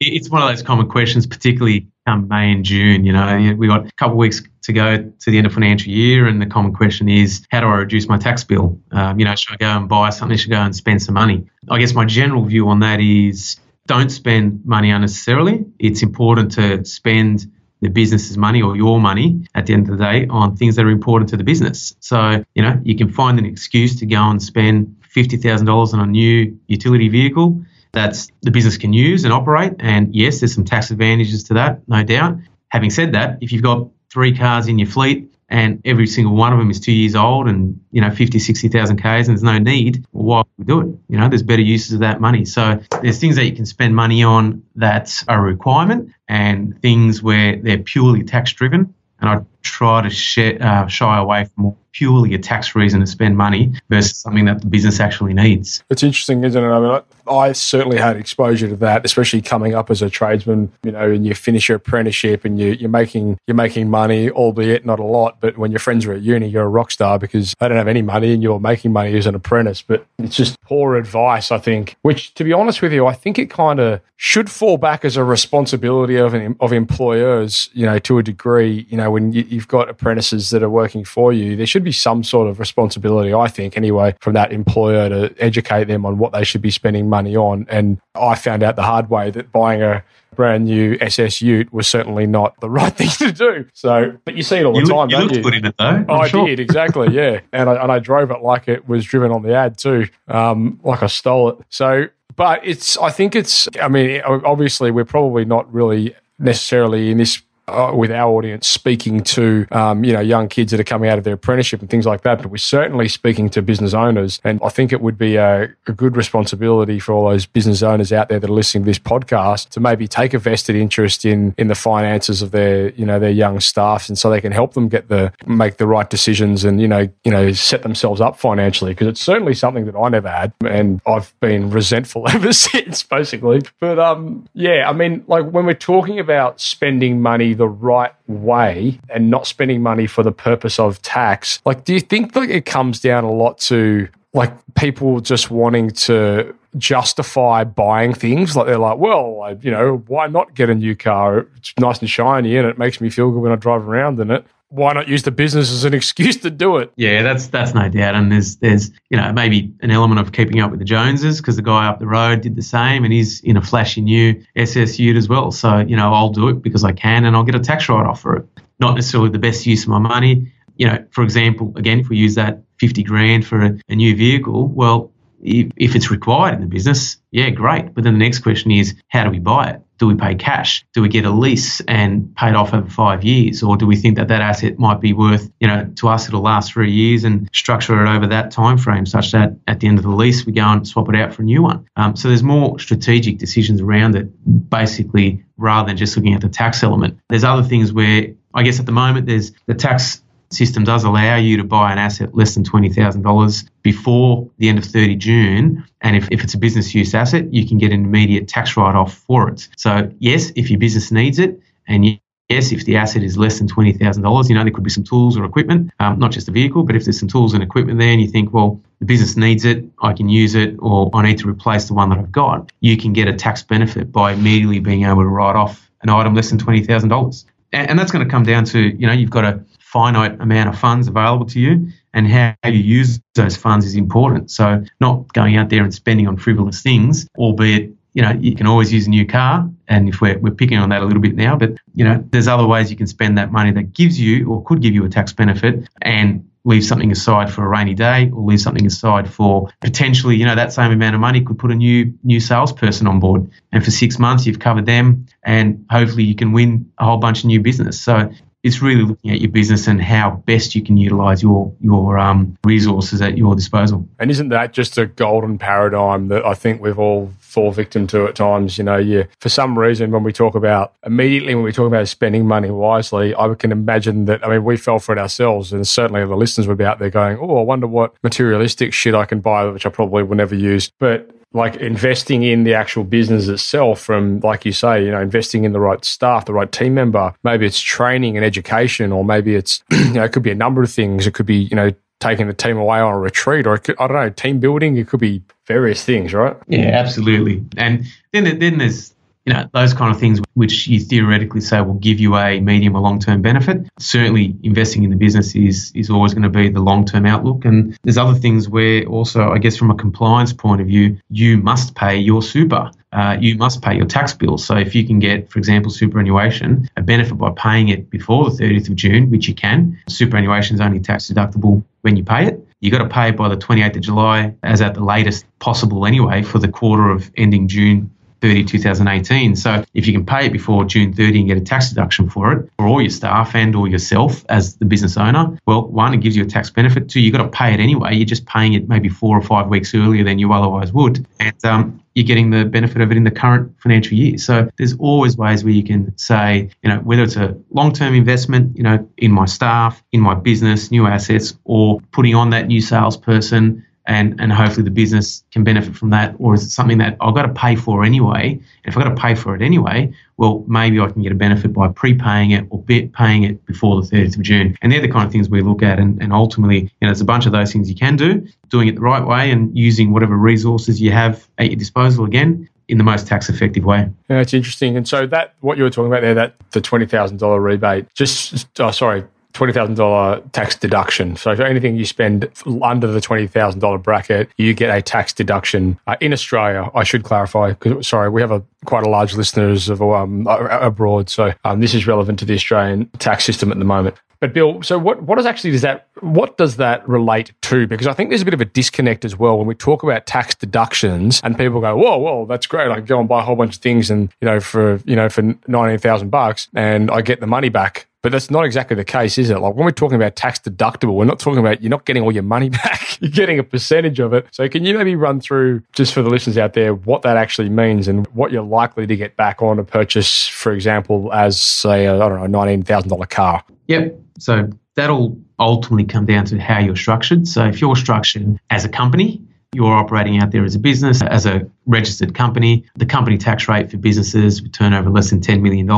it's 0.00 0.28
one 0.28 0.42
of 0.42 0.48
those 0.48 0.62
common 0.62 0.88
questions, 0.88 1.26
particularly 1.26 1.86
come 2.06 2.28
May 2.28 2.52
and 2.52 2.64
June. 2.64 3.04
You 3.04 3.12
know, 3.12 3.54
we 3.56 3.66
got 3.66 3.86
a 3.86 3.92
couple 3.92 4.14
of 4.14 4.18
weeks 4.18 4.42
to 4.62 4.72
go 4.72 4.96
to 4.96 5.30
the 5.30 5.38
end 5.38 5.46
of 5.46 5.52
financial 5.52 5.90
year, 5.92 6.26
and 6.26 6.40
the 6.40 6.46
common 6.46 6.72
question 6.72 7.08
is, 7.08 7.46
how 7.50 7.60
do 7.60 7.66
I 7.66 7.76
reduce 7.76 8.08
my 8.08 8.18
tax 8.18 8.44
bill? 8.44 8.80
Um, 8.90 9.18
you 9.18 9.24
know, 9.24 9.34
should 9.34 9.54
I 9.54 9.56
go 9.56 9.66
and 9.66 9.88
buy 9.88 10.10
something? 10.10 10.36
Should 10.36 10.52
I 10.52 10.56
go 10.56 10.62
and 10.62 10.76
spend 10.76 11.02
some 11.02 11.14
money? 11.14 11.44
I 11.68 11.78
guess 11.78 11.94
my 11.94 12.04
general 12.04 12.44
view 12.44 12.68
on 12.68 12.80
that 12.80 13.00
is, 13.00 13.58
don't 13.86 14.10
spend 14.10 14.64
money 14.64 14.90
unnecessarily. 14.90 15.64
It's 15.78 16.02
important 16.02 16.52
to 16.52 16.84
spend 16.84 17.46
the 17.80 17.88
business's 17.88 18.38
money 18.38 18.62
or 18.62 18.76
your 18.76 19.00
money 19.00 19.44
at 19.56 19.66
the 19.66 19.74
end 19.74 19.90
of 19.90 19.98
the 19.98 20.04
day 20.04 20.26
on 20.28 20.56
things 20.56 20.76
that 20.76 20.84
are 20.84 20.90
important 20.90 21.28
to 21.30 21.36
the 21.36 21.42
business. 21.42 21.96
So, 21.98 22.44
you 22.54 22.62
know, 22.62 22.80
you 22.84 22.96
can 22.96 23.10
find 23.10 23.40
an 23.40 23.44
excuse 23.44 23.98
to 23.98 24.06
go 24.06 24.22
and 24.22 24.40
spend 24.40 24.96
$50,000 25.14 25.92
on 25.92 26.00
a 26.00 26.06
new 26.06 26.56
utility 26.68 27.08
vehicle 27.08 27.60
that's 27.92 28.28
the 28.42 28.50
business 28.50 28.78
can 28.78 28.92
use 28.92 29.24
and 29.24 29.32
operate. 29.32 29.74
And 29.78 30.14
yes, 30.14 30.40
there's 30.40 30.54
some 30.54 30.64
tax 30.64 30.90
advantages 30.90 31.44
to 31.44 31.54
that, 31.54 31.86
no 31.88 32.02
doubt. 32.02 32.38
Having 32.68 32.90
said 32.90 33.12
that, 33.12 33.38
if 33.40 33.52
you've 33.52 33.62
got 33.62 33.88
three 34.10 34.36
cars 34.36 34.66
in 34.66 34.78
your 34.78 34.88
fleet 34.88 35.32
and 35.48 35.82
every 35.84 36.06
single 36.06 36.34
one 36.34 36.52
of 36.52 36.58
them 36.58 36.70
is 36.70 36.80
two 36.80 36.92
years 36.92 37.14
old 37.14 37.46
and 37.46 37.78
you 37.92 38.00
know 38.00 38.10
50 38.10 38.38
60,000 38.38 38.96
k's 38.96 39.28
and 39.28 39.36
there's 39.36 39.42
no 39.42 39.58
need 39.58 40.04
well, 40.12 40.24
why 40.24 40.38
would 40.38 40.46
we 40.58 40.64
do 40.64 40.80
it 40.80 40.98
you 41.08 41.18
know 41.18 41.28
there's 41.28 41.42
better 41.42 41.62
uses 41.62 41.92
of 41.92 42.00
that 42.00 42.20
money 42.20 42.44
so 42.44 42.80
there's 43.02 43.18
things 43.18 43.36
that 43.36 43.44
you 43.44 43.54
can 43.54 43.66
spend 43.66 43.94
money 43.94 44.22
on 44.22 44.62
that 44.76 45.22
are 45.28 45.38
a 45.38 45.42
requirement 45.42 46.10
and 46.28 46.80
things 46.80 47.22
where 47.22 47.56
they're 47.56 47.78
purely 47.78 48.22
tax 48.22 48.52
driven 48.52 48.94
and 49.20 49.30
I 49.30 49.40
try 49.62 50.02
to 50.02 50.10
sh- 50.10 50.58
uh, 50.60 50.86
shy 50.86 51.18
away 51.18 51.46
from 51.54 51.76
purely 51.92 52.34
a 52.34 52.38
tax 52.38 52.74
reason 52.74 53.00
to 53.00 53.06
spend 53.06 53.36
money 53.36 53.72
versus 53.90 54.16
something 54.16 54.46
that 54.46 54.60
the 54.60 54.66
business 54.66 54.98
actually 54.98 55.34
needs. 55.34 55.84
It's 55.90 56.02
interesting, 56.02 56.42
isn't 56.42 56.62
it? 56.62 56.66
I 56.66 56.80
mean, 56.80 57.02
I, 57.26 57.30
I 57.30 57.52
certainly 57.52 57.98
had 57.98 58.16
exposure 58.16 58.68
to 58.68 58.76
that, 58.76 59.04
especially 59.04 59.42
coming 59.42 59.74
up 59.74 59.90
as 59.90 60.02
a 60.02 60.10
tradesman. 60.10 60.72
You 60.82 60.92
know, 60.92 61.10
and 61.10 61.26
you 61.26 61.34
finish 61.34 61.68
your 61.68 61.76
apprenticeship 61.76 62.44
and 62.44 62.58
you, 62.58 62.72
you're 62.72 62.90
making 62.90 63.38
you're 63.46 63.54
making 63.54 63.90
money, 63.90 64.30
albeit 64.30 64.84
not 64.84 64.98
a 64.98 65.04
lot. 65.04 65.38
But 65.40 65.58
when 65.58 65.70
your 65.70 65.78
friends 65.78 66.06
are 66.06 66.12
at 66.12 66.22
uni, 66.22 66.48
you're 66.48 66.64
a 66.64 66.68
rock 66.68 66.90
star 66.90 67.18
because 67.18 67.54
they 67.60 67.68
don't 67.68 67.76
have 67.76 67.88
any 67.88 68.02
money 68.02 68.32
and 68.32 68.42
you're 68.42 68.58
making 68.58 68.92
money 68.92 69.16
as 69.16 69.26
an 69.26 69.34
apprentice. 69.34 69.82
But 69.82 70.06
it's 70.18 70.36
just 70.36 70.60
poor 70.62 70.96
advice, 70.96 71.52
I 71.52 71.58
think. 71.58 71.96
Which, 72.02 72.34
to 72.34 72.44
be 72.44 72.52
honest 72.52 72.82
with 72.82 72.92
you, 72.92 73.06
I 73.06 73.12
think 73.12 73.38
it 73.38 73.50
kind 73.50 73.78
of 73.78 74.00
should 74.16 74.50
fall 74.50 74.78
back 74.78 75.04
as 75.04 75.16
a 75.16 75.24
responsibility 75.24 76.16
of 76.16 76.32
an, 76.32 76.56
of 76.60 76.72
employers. 76.72 77.68
You 77.74 77.86
know, 77.86 77.98
to 78.00 78.18
a 78.18 78.22
degree. 78.22 78.86
You 78.88 78.96
know, 78.96 79.10
when 79.10 79.32
you, 79.32 79.42
you've 79.52 79.68
got 79.68 79.88
apprentices 79.88 80.50
that 80.50 80.62
are 80.62 80.70
working 80.70 81.04
for 81.04 81.32
you, 81.32 81.56
there 81.56 81.66
should 81.66 81.84
be 81.84 81.92
some 81.92 82.24
sort 82.24 82.48
of 82.48 82.58
responsibility, 82.58 83.34
I 83.34 83.48
think, 83.48 83.76
anyway, 83.76 84.14
from 84.20 84.32
that 84.34 84.52
employer 84.52 85.08
to 85.08 85.34
educate 85.38 85.84
them 85.84 86.06
on 86.06 86.18
what 86.18 86.32
they 86.32 86.44
should 86.44 86.62
be 86.62 86.70
spending 86.70 87.08
money 87.08 87.36
on. 87.36 87.66
And 87.68 88.00
I 88.14 88.34
found 88.34 88.62
out 88.62 88.76
the 88.76 88.82
hard 88.82 89.10
way 89.10 89.30
that 89.30 89.52
buying 89.52 89.82
a 89.82 90.02
brand 90.34 90.64
new 90.64 90.96
SS 91.00 91.42
Ute 91.42 91.72
was 91.72 91.86
certainly 91.86 92.26
not 92.26 92.58
the 92.60 92.70
right 92.78 92.94
thing 92.94 93.10
to 93.18 93.32
do. 93.32 93.66
So, 93.74 94.16
but 94.24 94.34
you 94.34 94.42
see 94.42 94.56
it 94.56 94.64
all 94.64 94.72
the 94.72 94.80
you, 94.80 94.86
time, 94.86 95.10
you 95.10 95.16
don't 95.16 95.32
you? 95.32 95.42
Good 95.42 95.54
in 95.54 95.66
it 95.66 95.74
though. 95.78 96.04
Oh, 96.08 96.14
I 96.14 96.28
sure. 96.28 96.46
did 96.46 96.58
exactly, 96.60 97.14
yeah, 97.14 97.40
and 97.52 97.68
I, 97.68 97.82
and 97.82 97.92
I 97.92 97.98
drove 97.98 98.30
it 98.30 98.42
like 98.42 98.68
it 98.68 98.88
was 98.88 99.04
driven 99.04 99.30
on 99.30 99.42
the 99.42 99.54
ad 99.54 99.78
too, 99.78 100.08
um, 100.28 100.80
like 100.82 101.02
I 101.02 101.06
stole 101.06 101.50
it. 101.50 101.58
So, 101.68 102.06
but 102.34 102.60
it's 102.66 102.96
I 102.96 103.10
think 103.10 103.36
it's 103.36 103.68
I 103.80 103.88
mean 103.88 104.22
obviously 104.22 104.90
we're 104.90 105.04
probably 105.04 105.44
not 105.44 105.72
really 105.72 106.16
necessarily 106.38 107.10
in 107.10 107.18
this 107.18 107.42
uh, 107.68 107.92
with 107.94 108.10
our 108.10 108.30
audience 108.32 108.66
speaking 108.66 109.22
to 109.22 109.66
um, 109.70 110.04
you 110.04 110.12
know 110.12 110.20
young 110.20 110.48
kids 110.48 110.70
that 110.72 110.80
are 110.80 110.84
coming 110.84 111.08
out 111.08 111.18
of 111.18 111.24
their 111.24 111.34
apprenticeship 111.34 111.80
and 111.80 111.88
things 111.88 112.06
like 112.06 112.22
that, 112.22 112.38
but 112.38 112.50
we're 112.50 112.56
certainly 112.56 113.08
speaking 113.08 113.48
to 113.50 113.62
business 113.62 113.94
owners, 113.94 114.40
and 114.44 114.60
I 114.64 114.68
think 114.68 114.92
it 114.92 115.00
would 115.00 115.16
be 115.16 115.36
a, 115.36 115.72
a, 115.86 115.92
good 115.92 116.16
responsibility 116.16 116.98
for 116.98 117.12
all 117.12 117.28
those 117.28 117.46
business 117.46 117.82
owners 117.82 118.12
out 118.12 118.28
there 118.28 118.40
that 118.40 118.50
are 118.50 118.52
listening 118.52 118.84
to 118.84 118.90
this 118.90 118.98
podcast 118.98 119.68
to 119.70 119.80
maybe 119.80 120.08
take 120.08 120.34
a 120.34 120.38
vested 120.38 120.74
interest 120.74 121.24
in 121.24 121.54
in 121.56 121.68
the 121.68 121.74
finances 121.74 122.42
of 122.42 122.50
their 122.50 122.90
you 122.90 123.06
know 123.06 123.18
their 123.18 123.30
young 123.30 123.60
staff, 123.60 124.08
and 124.08 124.18
so 124.18 124.28
they 124.30 124.40
can 124.40 124.52
help 124.52 124.74
them 124.74 124.88
get 124.88 125.08
the 125.08 125.32
make 125.46 125.76
the 125.76 125.86
right 125.86 126.10
decisions 126.10 126.64
and 126.64 126.80
you 126.80 126.88
know 126.88 127.08
you 127.24 127.30
know 127.30 127.52
set 127.52 127.82
themselves 127.82 128.20
up 128.20 128.38
financially 128.38 128.92
because 128.92 129.06
it's 129.06 129.20
certainly 129.20 129.54
something 129.54 129.84
that 129.86 129.96
I 129.96 130.08
never 130.08 130.28
had, 130.28 130.52
and 130.64 131.00
I've 131.06 131.32
been 131.40 131.70
resentful 131.70 132.28
ever 132.28 132.52
since 132.52 133.02
basically. 133.02 133.62
But 133.78 133.98
um 133.98 134.48
yeah, 134.54 134.88
I 134.88 134.92
mean 134.92 135.24
like 135.28 135.48
when 135.50 135.66
we're 135.66 135.74
talking 135.74 136.18
about 136.18 136.60
spending 136.60 137.20
money 137.20 137.51
the 137.54 137.68
right 137.68 138.12
way 138.26 138.98
and 139.08 139.30
not 139.30 139.46
spending 139.46 139.82
money 139.82 140.06
for 140.06 140.22
the 140.22 140.32
purpose 140.32 140.78
of 140.78 141.00
tax, 141.02 141.60
like, 141.64 141.84
do 141.84 141.94
you 141.94 142.00
think 142.00 142.32
that 142.32 142.50
it 142.50 142.66
comes 142.66 143.00
down 143.00 143.24
a 143.24 143.30
lot 143.30 143.58
to 143.58 144.08
like 144.34 144.52
people 144.74 145.20
just 145.20 145.50
wanting 145.50 145.90
to 145.90 146.54
justify 146.78 147.64
buying 147.64 148.14
things? 148.14 148.56
Like, 148.56 148.66
they're 148.66 148.78
like, 148.78 148.98
well, 148.98 149.42
I, 149.42 149.50
you 149.60 149.70
know, 149.70 150.02
why 150.06 150.26
not 150.26 150.54
get 150.54 150.70
a 150.70 150.74
new 150.74 150.96
car? 150.96 151.46
It's 151.56 151.74
nice 151.78 152.00
and 152.00 152.08
shiny 152.08 152.56
and 152.56 152.66
it 152.66 152.78
makes 152.78 153.00
me 153.00 153.10
feel 153.10 153.30
good 153.30 153.40
when 153.40 153.52
I 153.52 153.56
drive 153.56 153.86
around 153.86 154.20
in 154.20 154.30
it 154.30 154.44
why 154.72 154.94
not 154.94 155.06
use 155.06 155.22
the 155.22 155.30
business 155.30 155.70
as 155.70 155.84
an 155.84 155.92
excuse 156.02 156.38
to 156.38 156.50
do 156.50 156.78
it? 156.78 156.92
Yeah, 156.96 157.22
that's 157.22 157.46
that's 157.48 157.74
no 157.74 157.88
doubt. 157.88 158.14
And 158.14 158.32
there's 158.32 158.56
there's 158.56 158.90
you 159.10 159.16
know 159.16 159.32
maybe 159.32 159.72
an 159.80 159.90
element 159.90 160.20
of 160.20 160.32
keeping 160.32 160.60
up 160.60 160.70
with 160.70 160.80
the 160.80 160.84
Joneses 160.84 161.40
because 161.40 161.56
the 161.56 161.62
guy 161.62 161.86
up 161.86 161.98
the 161.98 162.06
road 162.06 162.40
did 162.40 162.56
the 162.56 162.62
same 162.62 163.04
and 163.04 163.12
he's 163.12 163.40
in 163.42 163.56
a 163.56 163.62
flashy 163.62 164.00
new 164.00 164.42
SS 164.56 164.98
Ute 164.98 165.16
as 165.16 165.28
well. 165.28 165.50
So 165.50 165.78
you 165.78 165.96
know 165.96 166.12
I'll 166.12 166.30
do 166.30 166.48
it 166.48 166.62
because 166.62 166.84
I 166.84 166.92
can 166.92 167.24
and 167.24 167.36
I'll 167.36 167.44
get 167.44 167.54
a 167.54 167.60
tax 167.60 167.88
write 167.88 168.06
off 168.06 168.20
for 168.20 168.36
it. 168.36 168.46
Not 168.80 168.94
necessarily 168.94 169.30
the 169.30 169.38
best 169.38 169.66
use 169.66 169.82
of 169.84 169.90
my 169.90 169.98
money. 169.98 170.50
You 170.76 170.86
know, 170.86 171.04
for 171.10 171.22
example, 171.22 171.72
again, 171.76 172.00
if 172.00 172.08
we 172.08 172.16
use 172.16 172.34
that 172.36 172.62
50 172.80 173.02
grand 173.02 173.46
for 173.46 173.62
a, 173.62 173.78
a 173.88 173.94
new 173.94 174.16
vehicle, 174.16 174.68
well, 174.68 175.12
if, 175.42 175.70
if 175.76 175.94
it's 175.94 176.10
required 176.10 176.54
in 176.54 176.60
the 176.60 176.66
business, 176.66 177.18
yeah, 177.30 177.50
great. 177.50 177.94
But 177.94 178.04
then 178.04 178.14
the 178.14 178.18
next 178.18 178.38
question 178.38 178.70
is, 178.70 178.94
how 179.08 179.24
do 179.24 179.30
we 179.30 179.38
buy 179.38 179.70
it? 179.70 179.82
Do 180.02 180.08
we 180.08 180.16
pay 180.16 180.34
cash? 180.34 180.84
Do 180.94 181.00
we 181.00 181.08
get 181.08 181.24
a 181.26 181.30
lease 181.30 181.80
and 181.82 182.34
pay 182.34 182.48
it 182.48 182.56
off 182.56 182.74
over 182.74 182.90
five 182.90 183.22
years? 183.22 183.62
Or 183.62 183.76
do 183.76 183.86
we 183.86 183.94
think 183.94 184.16
that 184.16 184.26
that 184.26 184.40
asset 184.40 184.76
might 184.76 185.00
be 185.00 185.12
worth, 185.12 185.48
you 185.60 185.68
know, 185.68 185.92
to 185.94 186.08
us 186.08 186.26
it'll 186.26 186.40
last 186.40 186.72
three 186.72 186.90
years 186.90 187.22
and 187.22 187.48
structure 187.52 188.04
it 188.04 188.08
over 188.08 188.26
that 188.26 188.50
time 188.50 188.78
frame 188.78 189.06
such 189.06 189.30
that 189.30 189.54
at 189.68 189.78
the 189.78 189.86
end 189.86 189.98
of 189.98 190.02
the 190.02 190.10
lease 190.10 190.44
we 190.44 190.54
go 190.54 190.62
and 190.62 190.88
swap 190.88 191.08
it 191.08 191.14
out 191.14 191.32
for 191.32 191.42
a 191.42 191.44
new 191.44 191.62
one? 191.62 191.86
Um, 191.94 192.16
so 192.16 192.26
there's 192.26 192.42
more 192.42 192.80
strategic 192.80 193.38
decisions 193.38 193.80
around 193.80 194.16
it, 194.16 194.26
basically, 194.68 195.44
rather 195.56 195.86
than 195.86 195.96
just 195.96 196.16
looking 196.16 196.34
at 196.34 196.40
the 196.40 196.48
tax 196.48 196.82
element. 196.82 197.20
There's 197.28 197.44
other 197.44 197.62
things 197.62 197.92
where 197.92 198.34
I 198.52 198.64
guess 198.64 198.80
at 198.80 198.86
the 198.86 198.90
moment 198.90 199.26
there's 199.26 199.52
the 199.66 199.74
tax 199.74 200.20
system 200.54 200.84
does 200.84 201.04
allow 201.04 201.36
you 201.36 201.56
to 201.56 201.64
buy 201.64 201.92
an 201.92 201.98
asset 201.98 202.34
less 202.34 202.54
than 202.54 202.64
$20,000 202.64 203.68
before 203.82 204.50
the 204.58 204.68
end 204.68 204.78
of 204.78 204.84
30 204.84 205.16
June. 205.16 205.84
And 206.00 206.16
if, 206.16 206.28
if 206.30 206.42
it's 206.44 206.54
a 206.54 206.58
business 206.58 206.94
use 206.94 207.14
asset, 207.14 207.52
you 207.52 207.66
can 207.66 207.78
get 207.78 207.92
an 207.92 208.04
immediate 208.04 208.48
tax 208.48 208.76
write 208.76 208.94
off 208.94 209.14
for 209.14 209.48
it. 209.48 209.68
So, 209.76 210.10
yes, 210.18 210.52
if 210.56 210.70
your 210.70 210.78
business 210.78 211.10
needs 211.10 211.38
it 211.38 211.60
and 211.86 212.18
yes, 212.48 212.72
if 212.72 212.84
the 212.84 212.96
asset 212.96 213.22
is 213.22 213.36
less 213.36 213.58
than 213.58 213.68
$20,000, 213.68 214.48
you 214.48 214.54
know, 214.54 214.62
there 214.62 214.72
could 214.72 214.84
be 214.84 214.90
some 214.90 215.04
tools 215.04 215.36
or 215.36 215.44
equipment, 215.44 215.90
um, 216.00 216.18
not 216.18 216.32
just 216.32 216.48
a 216.48 216.50
vehicle, 216.50 216.82
but 216.82 216.96
if 216.96 217.04
there's 217.04 217.18
some 217.18 217.28
tools 217.28 217.54
and 217.54 217.62
equipment 217.62 217.98
there 217.98 218.10
and 218.10 218.20
you 218.20 218.28
think, 218.28 218.52
well, 218.52 218.80
the 218.98 219.06
business 219.06 219.36
needs 219.36 219.64
it, 219.64 219.84
I 220.02 220.12
can 220.12 220.28
use 220.28 220.54
it, 220.54 220.76
or 220.78 221.10
I 221.14 221.22
need 221.22 221.38
to 221.38 221.48
replace 221.48 221.88
the 221.88 221.94
one 221.94 222.10
that 222.10 222.18
I've 222.18 222.32
got, 222.32 222.70
you 222.80 222.96
can 222.96 223.12
get 223.12 223.28
a 223.28 223.32
tax 223.32 223.62
benefit 223.62 224.12
by 224.12 224.32
immediately 224.32 224.80
being 224.80 225.04
able 225.04 225.22
to 225.22 225.28
write 225.28 225.56
off 225.56 225.90
an 226.02 226.08
item 226.08 226.34
less 226.34 226.50
than 226.50 226.58
$20,000. 226.58 227.44
And 227.72 227.98
that's 227.98 228.12
going 228.12 228.24
to 228.24 228.30
come 228.30 228.42
down 228.42 228.64
to, 228.66 228.78
you 228.80 229.06
know, 229.06 229.14
you've 229.14 229.30
got 229.30 229.44
a 229.44 229.64
finite 229.92 230.40
amount 230.40 230.68
of 230.68 230.78
funds 230.78 231.06
available 231.08 231.46
to 231.46 231.60
you 231.60 231.88
and 232.14 232.26
how 232.26 232.54
you 232.64 232.72
use 232.72 233.20
those 233.34 233.56
funds 233.56 233.84
is 233.84 233.94
important. 233.94 234.50
So 234.50 234.82
not 235.00 235.32
going 235.32 235.56
out 235.56 235.68
there 235.68 235.82
and 235.82 235.92
spending 235.92 236.26
on 236.26 236.36
frivolous 236.36 236.82
things, 236.82 237.28
albeit 237.36 237.92
you 238.14 238.20
know, 238.22 238.32
you 238.32 238.54
can 238.54 238.66
always 238.66 238.92
use 238.92 239.06
a 239.06 239.10
new 239.10 239.26
car. 239.26 239.68
And 239.88 240.08
if 240.08 240.20
we're, 240.20 240.38
we're 240.38 240.54
picking 240.54 240.78
on 240.78 240.90
that 240.90 241.02
a 241.02 241.04
little 241.06 241.22
bit 241.22 241.34
now, 241.34 241.56
but, 241.56 241.72
you 241.94 242.04
know, 242.04 242.22
there's 242.30 242.46
other 242.46 242.66
ways 242.66 242.90
you 242.90 242.96
can 242.96 243.06
spend 243.06 243.38
that 243.38 243.50
money 243.50 243.72
that 243.72 243.94
gives 243.94 244.20
you 244.20 244.50
or 244.50 244.62
could 244.64 244.82
give 244.82 244.92
you 244.92 245.04
a 245.04 245.08
tax 245.08 245.32
benefit 245.32 245.88
and 246.02 246.46
leave 246.64 246.84
something 246.84 247.10
aside 247.10 247.50
for 247.50 247.64
a 247.64 247.68
rainy 247.68 247.94
day 247.94 248.30
or 248.30 248.42
leave 248.42 248.60
something 248.60 248.86
aside 248.86 249.28
for 249.30 249.70
potentially, 249.80 250.36
you 250.36 250.44
know, 250.44 250.54
that 250.54 250.72
same 250.72 250.92
amount 250.92 251.14
of 251.14 251.20
money 251.20 251.40
could 251.40 251.58
put 251.58 251.72
a 251.72 251.74
new 251.74 252.12
new 252.22 252.38
salesperson 252.38 253.06
on 253.06 253.18
board. 253.18 253.50
And 253.72 253.84
for 253.84 253.90
six 253.90 254.18
months 254.18 254.46
you've 254.46 254.60
covered 254.60 254.86
them 254.86 255.26
and 255.42 255.84
hopefully 255.90 256.24
you 256.24 256.34
can 256.34 256.52
win 256.52 256.92
a 256.98 257.04
whole 257.04 257.16
bunch 257.16 257.40
of 257.40 257.46
new 257.46 257.60
business. 257.60 258.00
So 258.00 258.30
it's 258.62 258.80
really 258.80 259.02
looking 259.02 259.30
at 259.30 259.40
your 259.40 259.50
business 259.50 259.86
and 259.86 260.00
how 260.00 260.42
best 260.46 260.74
you 260.74 260.82
can 260.82 260.96
utilize 260.96 261.42
your 261.42 261.72
your 261.80 262.18
um, 262.18 262.56
resources 262.64 263.20
at 263.20 263.36
your 263.36 263.54
disposal. 263.54 264.08
And 264.18 264.30
isn't 264.30 264.50
that 264.50 264.72
just 264.72 264.98
a 264.98 265.06
golden 265.06 265.58
paradigm 265.58 266.28
that 266.28 266.44
I 266.46 266.54
think 266.54 266.80
we've 266.80 266.98
all 266.98 267.32
fall 267.40 267.72
victim 267.72 268.06
to 268.08 268.26
at 268.26 268.36
times? 268.36 268.78
You 268.78 268.84
know, 268.84 268.98
yeah, 268.98 269.24
for 269.40 269.48
some 269.48 269.78
reason 269.78 270.10
when 270.12 270.22
we 270.22 270.32
talk 270.32 270.54
about 270.54 270.94
immediately 271.04 271.54
when 271.54 271.64
we 271.64 271.72
talk 271.72 271.86
about 271.86 272.06
spending 272.08 272.46
money 272.46 272.70
wisely, 272.70 273.34
I 273.34 273.52
can 273.54 273.72
imagine 273.72 274.26
that. 274.26 274.44
I 274.46 274.50
mean, 274.50 274.64
we 274.64 274.76
fell 274.76 274.98
for 274.98 275.12
it 275.12 275.18
ourselves, 275.18 275.72
and 275.72 275.86
certainly 275.86 276.24
the 276.24 276.36
listeners 276.36 276.68
would 276.68 276.78
be 276.78 276.84
out 276.84 276.98
there 276.98 277.10
going, 277.10 277.38
"Oh, 277.40 277.58
I 277.58 277.62
wonder 277.62 277.86
what 277.86 278.14
materialistic 278.22 278.92
shit 278.92 279.14
I 279.14 279.24
can 279.24 279.40
buy, 279.40 279.64
which 279.66 279.86
I 279.86 279.90
probably 279.90 280.22
will 280.22 280.36
never 280.36 280.54
use." 280.54 280.90
But 280.98 281.30
like 281.54 281.76
investing 281.76 282.42
in 282.42 282.64
the 282.64 282.74
actual 282.74 283.04
business 283.04 283.48
itself 283.48 284.00
from 284.00 284.40
like 284.40 284.64
you 284.64 284.72
say 284.72 285.04
you 285.04 285.10
know 285.10 285.20
investing 285.20 285.64
in 285.64 285.72
the 285.72 285.80
right 285.80 286.04
staff 286.04 286.46
the 286.46 286.52
right 286.52 286.70
team 286.70 286.94
member. 286.94 287.34
Maybe 287.44 287.66
it's 287.66 287.80
training 287.80 288.36
and 288.36 288.44
education 288.44 289.12
or 289.12 289.24
maybe 289.24 289.54
it's 289.54 289.82
you 289.90 290.12
know 290.12 290.24
it 290.24 290.32
could 290.32 290.42
be 290.42 290.50
a 290.50 290.56
number 290.56 290.82
of 290.82 290.90
things. 290.90 291.26
It 291.26 291.34
could 291.34 291.46
be 291.46 291.56
you 291.56 291.76
know 291.76 291.90
taking 292.20 292.46
the 292.46 292.54
team 292.54 292.76
away 292.76 293.00
on 293.00 293.12
a 293.12 293.18
retreat 293.18 293.66
or 293.66 293.76
could, 293.78 293.96
i 293.98 294.06
don't 294.06 294.16
know 294.16 294.30
team 294.30 294.60
building. 294.60 294.96
It 294.96 295.08
could 295.08 295.20
be 295.20 295.42
various 295.66 296.04
things 296.04 296.32
right? 296.32 296.56
Yeah 296.68 296.90
absolutely. 296.98 297.64
And 297.76 298.06
then 298.32 298.58
then 298.58 298.78
there's 298.78 299.14
you 299.44 299.52
know, 299.52 299.68
those 299.72 299.92
kind 299.92 300.14
of 300.14 300.20
things 300.20 300.40
which 300.54 300.86
you 300.86 301.00
theoretically 301.00 301.60
say 301.60 301.80
will 301.80 301.94
give 301.94 302.20
you 302.20 302.36
a 302.36 302.60
medium 302.60 302.94
or 302.94 303.00
long 303.00 303.18
term 303.18 303.42
benefit. 303.42 303.88
Certainly, 303.98 304.56
investing 304.62 305.02
in 305.02 305.10
the 305.10 305.16
business 305.16 305.54
is, 305.56 305.90
is 305.94 306.10
always 306.10 306.32
going 306.32 306.44
to 306.44 306.48
be 306.48 306.68
the 306.68 306.80
long 306.80 307.04
term 307.04 307.26
outlook. 307.26 307.64
And 307.64 307.98
there's 308.02 308.18
other 308.18 308.34
things 308.34 308.68
where 308.68 309.04
also, 309.04 309.50
I 309.50 309.58
guess, 309.58 309.76
from 309.76 309.90
a 309.90 309.96
compliance 309.96 310.52
point 310.52 310.80
of 310.80 310.86
view, 310.86 311.18
you 311.28 311.58
must 311.58 311.94
pay 311.94 312.18
your 312.18 312.42
super. 312.42 312.90
Uh, 313.12 313.36
you 313.38 313.58
must 313.58 313.82
pay 313.82 313.94
your 313.94 314.06
tax 314.06 314.32
bill. 314.32 314.56
So 314.56 314.76
if 314.76 314.94
you 314.94 315.06
can 315.06 315.18
get, 315.18 315.50
for 315.50 315.58
example, 315.58 315.90
superannuation, 315.90 316.88
a 316.96 317.02
benefit 317.02 317.34
by 317.34 317.50
paying 317.54 317.88
it 317.88 318.08
before 318.08 318.48
the 318.48 318.56
30th 318.56 318.88
of 318.88 318.96
June, 318.96 319.30
which 319.30 319.48
you 319.48 319.54
can, 319.54 319.98
superannuation 320.08 320.76
is 320.76 320.80
only 320.80 320.98
tax 320.98 321.30
deductible 321.30 321.84
when 322.00 322.16
you 322.16 322.24
pay 322.24 322.46
it. 322.46 322.66
You've 322.80 322.92
got 322.92 323.02
to 323.02 323.08
pay 323.08 323.30
by 323.30 323.48
the 323.48 323.56
28th 323.56 323.96
of 323.96 324.02
July, 324.02 324.54
as 324.62 324.80
at 324.80 324.94
the 324.94 325.04
latest 325.04 325.44
possible 325.58 326.06
anyway, 326.06 326.42
for 326.42 326.58
the 326.58 326.68
quarter 326.68 327.10
of 327.10 327.30
ending 327.36 327.68
June 327.68 328.10
30, 328.42 328.64
2018. 328.64 329.56
So 329.56 329.84
if 329.94 330.06
you 330.06 330.12
can 330.12 330.26
pay 330.26 330.46
it 330.46 330.52
before 330.52 330.84
June 330.84 331.12
30 331.12 331.38
and 331.38 331.48
get 331.48 331.56
a 331.56 331.60
tax 331.60 331.88
deduction 331.88 332.28
for 332.28 332.52
it, 332.52 332.68
for 332.76 332.86
all 332.86 333.00
your 333.00 333.10
staff 333.10 333.54
and 333.54 333.74
or 333.74 333.88
yourself 333.88 334.44
as 334.48 334.76
the 334.76 334.84
business 334.84 335.16
owner, 335.16 335.56
well, 335.64 335.86
one, 335.86 336.12
it 336.12 336.20
gives 336.20 336.36
you 336.36 336.42
a 336.42 336.46
tax 336.46 336.68
benefit. 336.68 337.08
Two, 337.08 337.20
you've 337.20 337.34
got 337.34 337.44
to 337.44 337.48
pay 337.48 337.72
it 337.72 337.80
anyway. 337.80 338.14
You're 338.14 338.26
just 338.26 338.44
paying 338.44 338.74
it 338.74 338.88
maybe 338.88 339.08
four 339.08 339.38
or 339.38 339.42
five 339.42 339.68
weeks 339.68 339.94
earlier 339.94 340.24
than 340.24 340.40
you 340.40 340.52
otherwise 340.52 340.92
would. 340.92 341.26
And 341.38 341.64
um, 341.64 342.02
you're 342.14 342.26
getting 342.26 342.50
the 342.50 342.64
benefit 342.64 343.00
of 343.00 343.10
it 343.10 343.16
in 343.16 343.24
the 343.24 343.30
current 343.30 343.80
financial 343.80 344.16
year. 344.16 344.36
So 344.38 344.68
there's 344.76 344.96
always 344.98 345.36
ways 345.36 345.62
where 345.62 345.72
you 345.72 345.84
can 345.84 346.16
say, 346.18 346.68
you 346.82 346.90
know, 346.90 346.98
whether 346.98 347.22
it's 347.22 347.36
a 347.36 347.56
long-term 347.70 348.14
investment, 348.14 348.76
you 348.76 348.82
know, 348.82 349.08
in 349.16 349.30
my 349.30 349.46
staff, 349.46 350.02
in 350.12 350.20
my 350.20 350.34
business, 350.34 350.90
new 350.90 351.06
assets, 351.06 351.56
or 351.64 352.00
putting 352.10 352.34
on 352.34 352.50
that 352.50 352.66
new 352.66 352.80
salesperson, 352.80 353.86
and 354.06 354.40
and 354.40 354.52
hopefully 354.52 354.82
the 354.82 354.90
business 354.90 355.44
can 355.52 355.64
benefit 355.64 355.96
from 355.96 356.10
that 356.10 356.34
or 356.38 356.54
is 356.54 356.64
it 356.64 356.70
something 356.70 356.98
that 356.98 357.16
I've 357.20 357.34
got 357.34 357.42
to 357.42 357.52
pay 357.52 357.76
for 357.76 358.04
anyway 358.04 358.50
and 358.52 358.60
if 358.84 358.96
I've 358.96 359.04
got 359.04 359.14
to 359.14 359.20
pay 359.20 359.34
for 359.34 359.54
it 359.54 359.62
anyway 359.62 360.12
well 360.36 360.64
maybe 360.66 360.98
I 361.00 361.08
can 361.08 361.22
get 361.22 361.32
a 361.32 361.36
benefit 361.36 361.72
by 361.72 361.88
prepaying 361.88 362.50
it 362.50 362.66
or 362.70 362.82
paying 362.82 363.44
it 363.44 363.64
before 363.66 364.02
the 364.02 364.08
30th 364.08 364.36
of 364.36 364.42
June 364.42 364.76
and 364.82 364.90
they're 364.90 365.00
the 365.00 365.08
kind 365.08 365.26
of 365.26 365.32
things 365.32 365.48
we 365.48 365.62
look 365.62 365.82
at 365.82 365.98
and, 365.98 366.20
and 366.22 366.32
ultimately 366.32 366.80
you 366.80 366.88
know 367.02 367.08
there's 367.08 367.20
a 367.20 367.24
bunch 367.24 367.46
of 367.46 367.52
those 367.52 367.72
things 367.72 367.88
you 367.88 367.96
can 367.96 368.16
do 368.16 368.46
doing 368.68 368.88
it 368.88 368.96
the 368.96 369.00
right 369.00 369.26
way 369.26 369.50
and 369.50 369.76
using 369.76 370.12
whatever 370.12 370.36
resources 370.36 371.00
you 371.00 371.12
have 371.12 371.48
at 371.58 371.66
your 371.66 371.76
disposal 371.76 372.24
again 372.24 372.68
in 372.88 372.98
the 372.98 373.04
most 373.04 373.26
tax 373.26 373.48
effective 373.48 373.84
way. 373.84 374.10
Yeah, 374.28 374.40
it's 374.40 374.52
interesting. 374.52 374.96
And 374.96 375.08
so 375.08 375.26
that 375.28 375.54
what 375.60 375.78
you 375.78 375.84
were 375.84 375.90
talking 375.90 376.08
about 376.08 376.20
there, 376.20 376.34
that 376.34 376.56
the 376.72 376.80
twenty 376.80 377.06
thousand 377.06 377.38
dollar 377.38 377.60
rebate, 377.60 378.12
just 378.12 378.66
oh, 378.80 378.90
sorry, 378.90 379.24
$20,000 379.52 380.52
tax 380.52 380.76
deduction. 380.76 381.36
So 381.36 381.50
anything 381.52 381.96
you 381.96 382.04
spend 382.04 382.50
under 382.82 383.06
the 383.06 383.20
$20,000 383.20 384.02
bracket, 384.02 384.48
you 384.56 384.74
get 384.74 384.96
a 384.96 385.02
tax 385.02 385.32
deduction 385.32 385.98
uh, 386.06 386.16
in 386.20 386.32
Australia. 386.32 386.90
I 386.94 387.04
should 387.04 387.24
clarify 387.24 387.72
because 387.72 388.06
sorry, 388.06 388.30
we 388.30 388.40
have 388.40 388.50
a 388.50 388.62
quite 388.84 389.04
a 389.04 389.08
large 389.08 389.34
listeners 389.34 389.88
of 389.88 390.02
um, 390.02 390.46
abroad. 390.48 391.30
So 391.30 391.52
um, 391.64 391.80
this 391.80 391.94
is 391.94 392.06
relevant 392.06 392.38
to 392.40 392.44
the 392.44 392.54
Australian 392.54 393.08
tax 393.18 393.44
system 393.44 393.70
at 393.70 393.78
the 393.78 393.84
moment. 393.84 394.16
But 394.42 394.52
Bill, 394.52 394.82
so 394.82 394.98
what, 394.98 395.22
what 395.22 395.38
is 395.38 395.46
actually 395.46 395.70
does 395.70 395.82
that 395.82 396.08
what 396.20 396.58
does 396.58 396.76
that 396.78 397.08
relate 397.08 397.52
to? 397.62 397.86
Because 397.86 398.08
I 398.08 398.12
think 398.12 398.28
there's 398.28 398.42
a 398.42 398.44
bit 398.44 398.54
of 398.54 398.60
a 398.60 398.64
disconnect 398.64 399.24
as 399.24 399.38
well 399.38 399.56
when 399.56 399.68
we 399.68 399.76
talk 399.76 400.02
about 400.02 400.26
tax 400.26 400.56
deductions 400.56 401.40
and 401.44 401.56
people 401.56 401.80
go, 401.80 401.96
Whoa, 401.96 402.18
whoa, 402.18 402.46
that's 402.46 402.66
great. 402.66 402.90
I 402.90 402.96
can 402.96 403.04
go 403.04 403.20
and 403.20 403.28
buy 403.28 403.42
a 403.42 403.44
whole 403.44 403.54
bunch 403.54 403.76
of 403.76 403.82
things 403.82 404.10
and 404.10 404.32
you 404.40 404.46
know 404.46 404.58
for 404.58 405.00
you 405.04 405.14
know 405.14 405.28
for 405.28 405.42
nineteen 405.68 405.98
thousand 405.98 406.30
bucks 406.30 406.66
and 406.74 407.08
I 407.08 407.20
get 407.22 407.38
the 407.38 407.46
money 407.46 407.68
back. 407.68 408.08
But 408.22 408.30
that's 408.30 408.50
not 408.50 408.64
exactly 408.64 408.94
the 408.94 409.04
case, 409.04 409.36
is 409.36 409.50
it? 409.50 409.58
Like 409.58 409.74
when 409.74 409.84
we're 409.84 409.90
talking 409.90 410.14
about 410.14 410.36
tax 410.36 410.60
deductible, 410.60 411.14
we're 411.14 411.24
not 411.24 411.40
talking 411.40 411.58
about 411.58 411.82
you're 411.82 411.90
not 411.90 412.04
getting 412.04 412.22
all 412.22 412.32
your 412.32 412.44
money 412.44 412.68
back. 412.70 413.20
you're 413.20 413.30
getting 413.30 413.58
a 413.58 413.64
percentage 413.64 414.20
of 414.20 414.32
it. 414.32 414.46
So 414.52 414.68
can 414.68 414.84
you 414.84 414.96
maybe 414.96 415.16
run 415.16 415.40
through 415.40 415.82
just 415.92 416.14
for 416.14 416.22
the 416.22 416.30
listeners 416.30 416.56
out 416.56 416.74
there 416.74 416.94
what 416.94 417.22
that 417.22 417.36
actually 417.36 417.68
means 417.68 418.06
and 418.06 418.26
what 418.28 418.52
you're 418.52 418.62
likely 418.62 419.06
to 419.08 419.16
get 419.16 419.36
back 419.36 419.60
on 419.60 419.78
a 419.78 419.84
purchase, 419.84 420.46
for 420.46 420.72
example, 420.72 421.32
as 421.32 421.60
say 421.60 422.06
I 422.06 422.16
don't 422.16 422.38
know, 422.38 422.44
a 422.44 422.48
nineteen 422.48 422.82
thousand 422.82 423.10
dollar 423.10 423.26
car? 423.26 423.64
Yep. 423.88 424.18
So 424.38 424.70
that'll 424.94 425.36
ultimately 425.58 426.04
come 426.04 426.26
down 426.26 426.44
to 426.46 426.60
how 426.60 426.78
you're 426.78 426.96
structured. 426.96 427.48
So 427.48 427.66
if 427.66 427.80
you're 427.80 427.96
structured 427.96 428.58
as 428.70 428.84
a 428.84 428.88
company, 428.88 429.42
you're 429.74 429.94
operating 429.94 430.38
out 430.38 430.50
there 430.50 430.64
as 430.64 430.74
a 430.74 430.78
business, 430.78 431.22
as 431.22 431.46
a 431.46 431.68
registered 431.86 432.34
company. 432.34 432.84
The 432.96 433.06
company 433.06 433.38
tax 433.38 433.68
rate 433.68 433.90
for 433.90 433.96
businesses 433.96 434.62
with 434.62 434.72
turnover 434.72 435.10
less 435.10 435.30
than 435.30 435.40
$10 435.40 435.62
million 435.62 435.88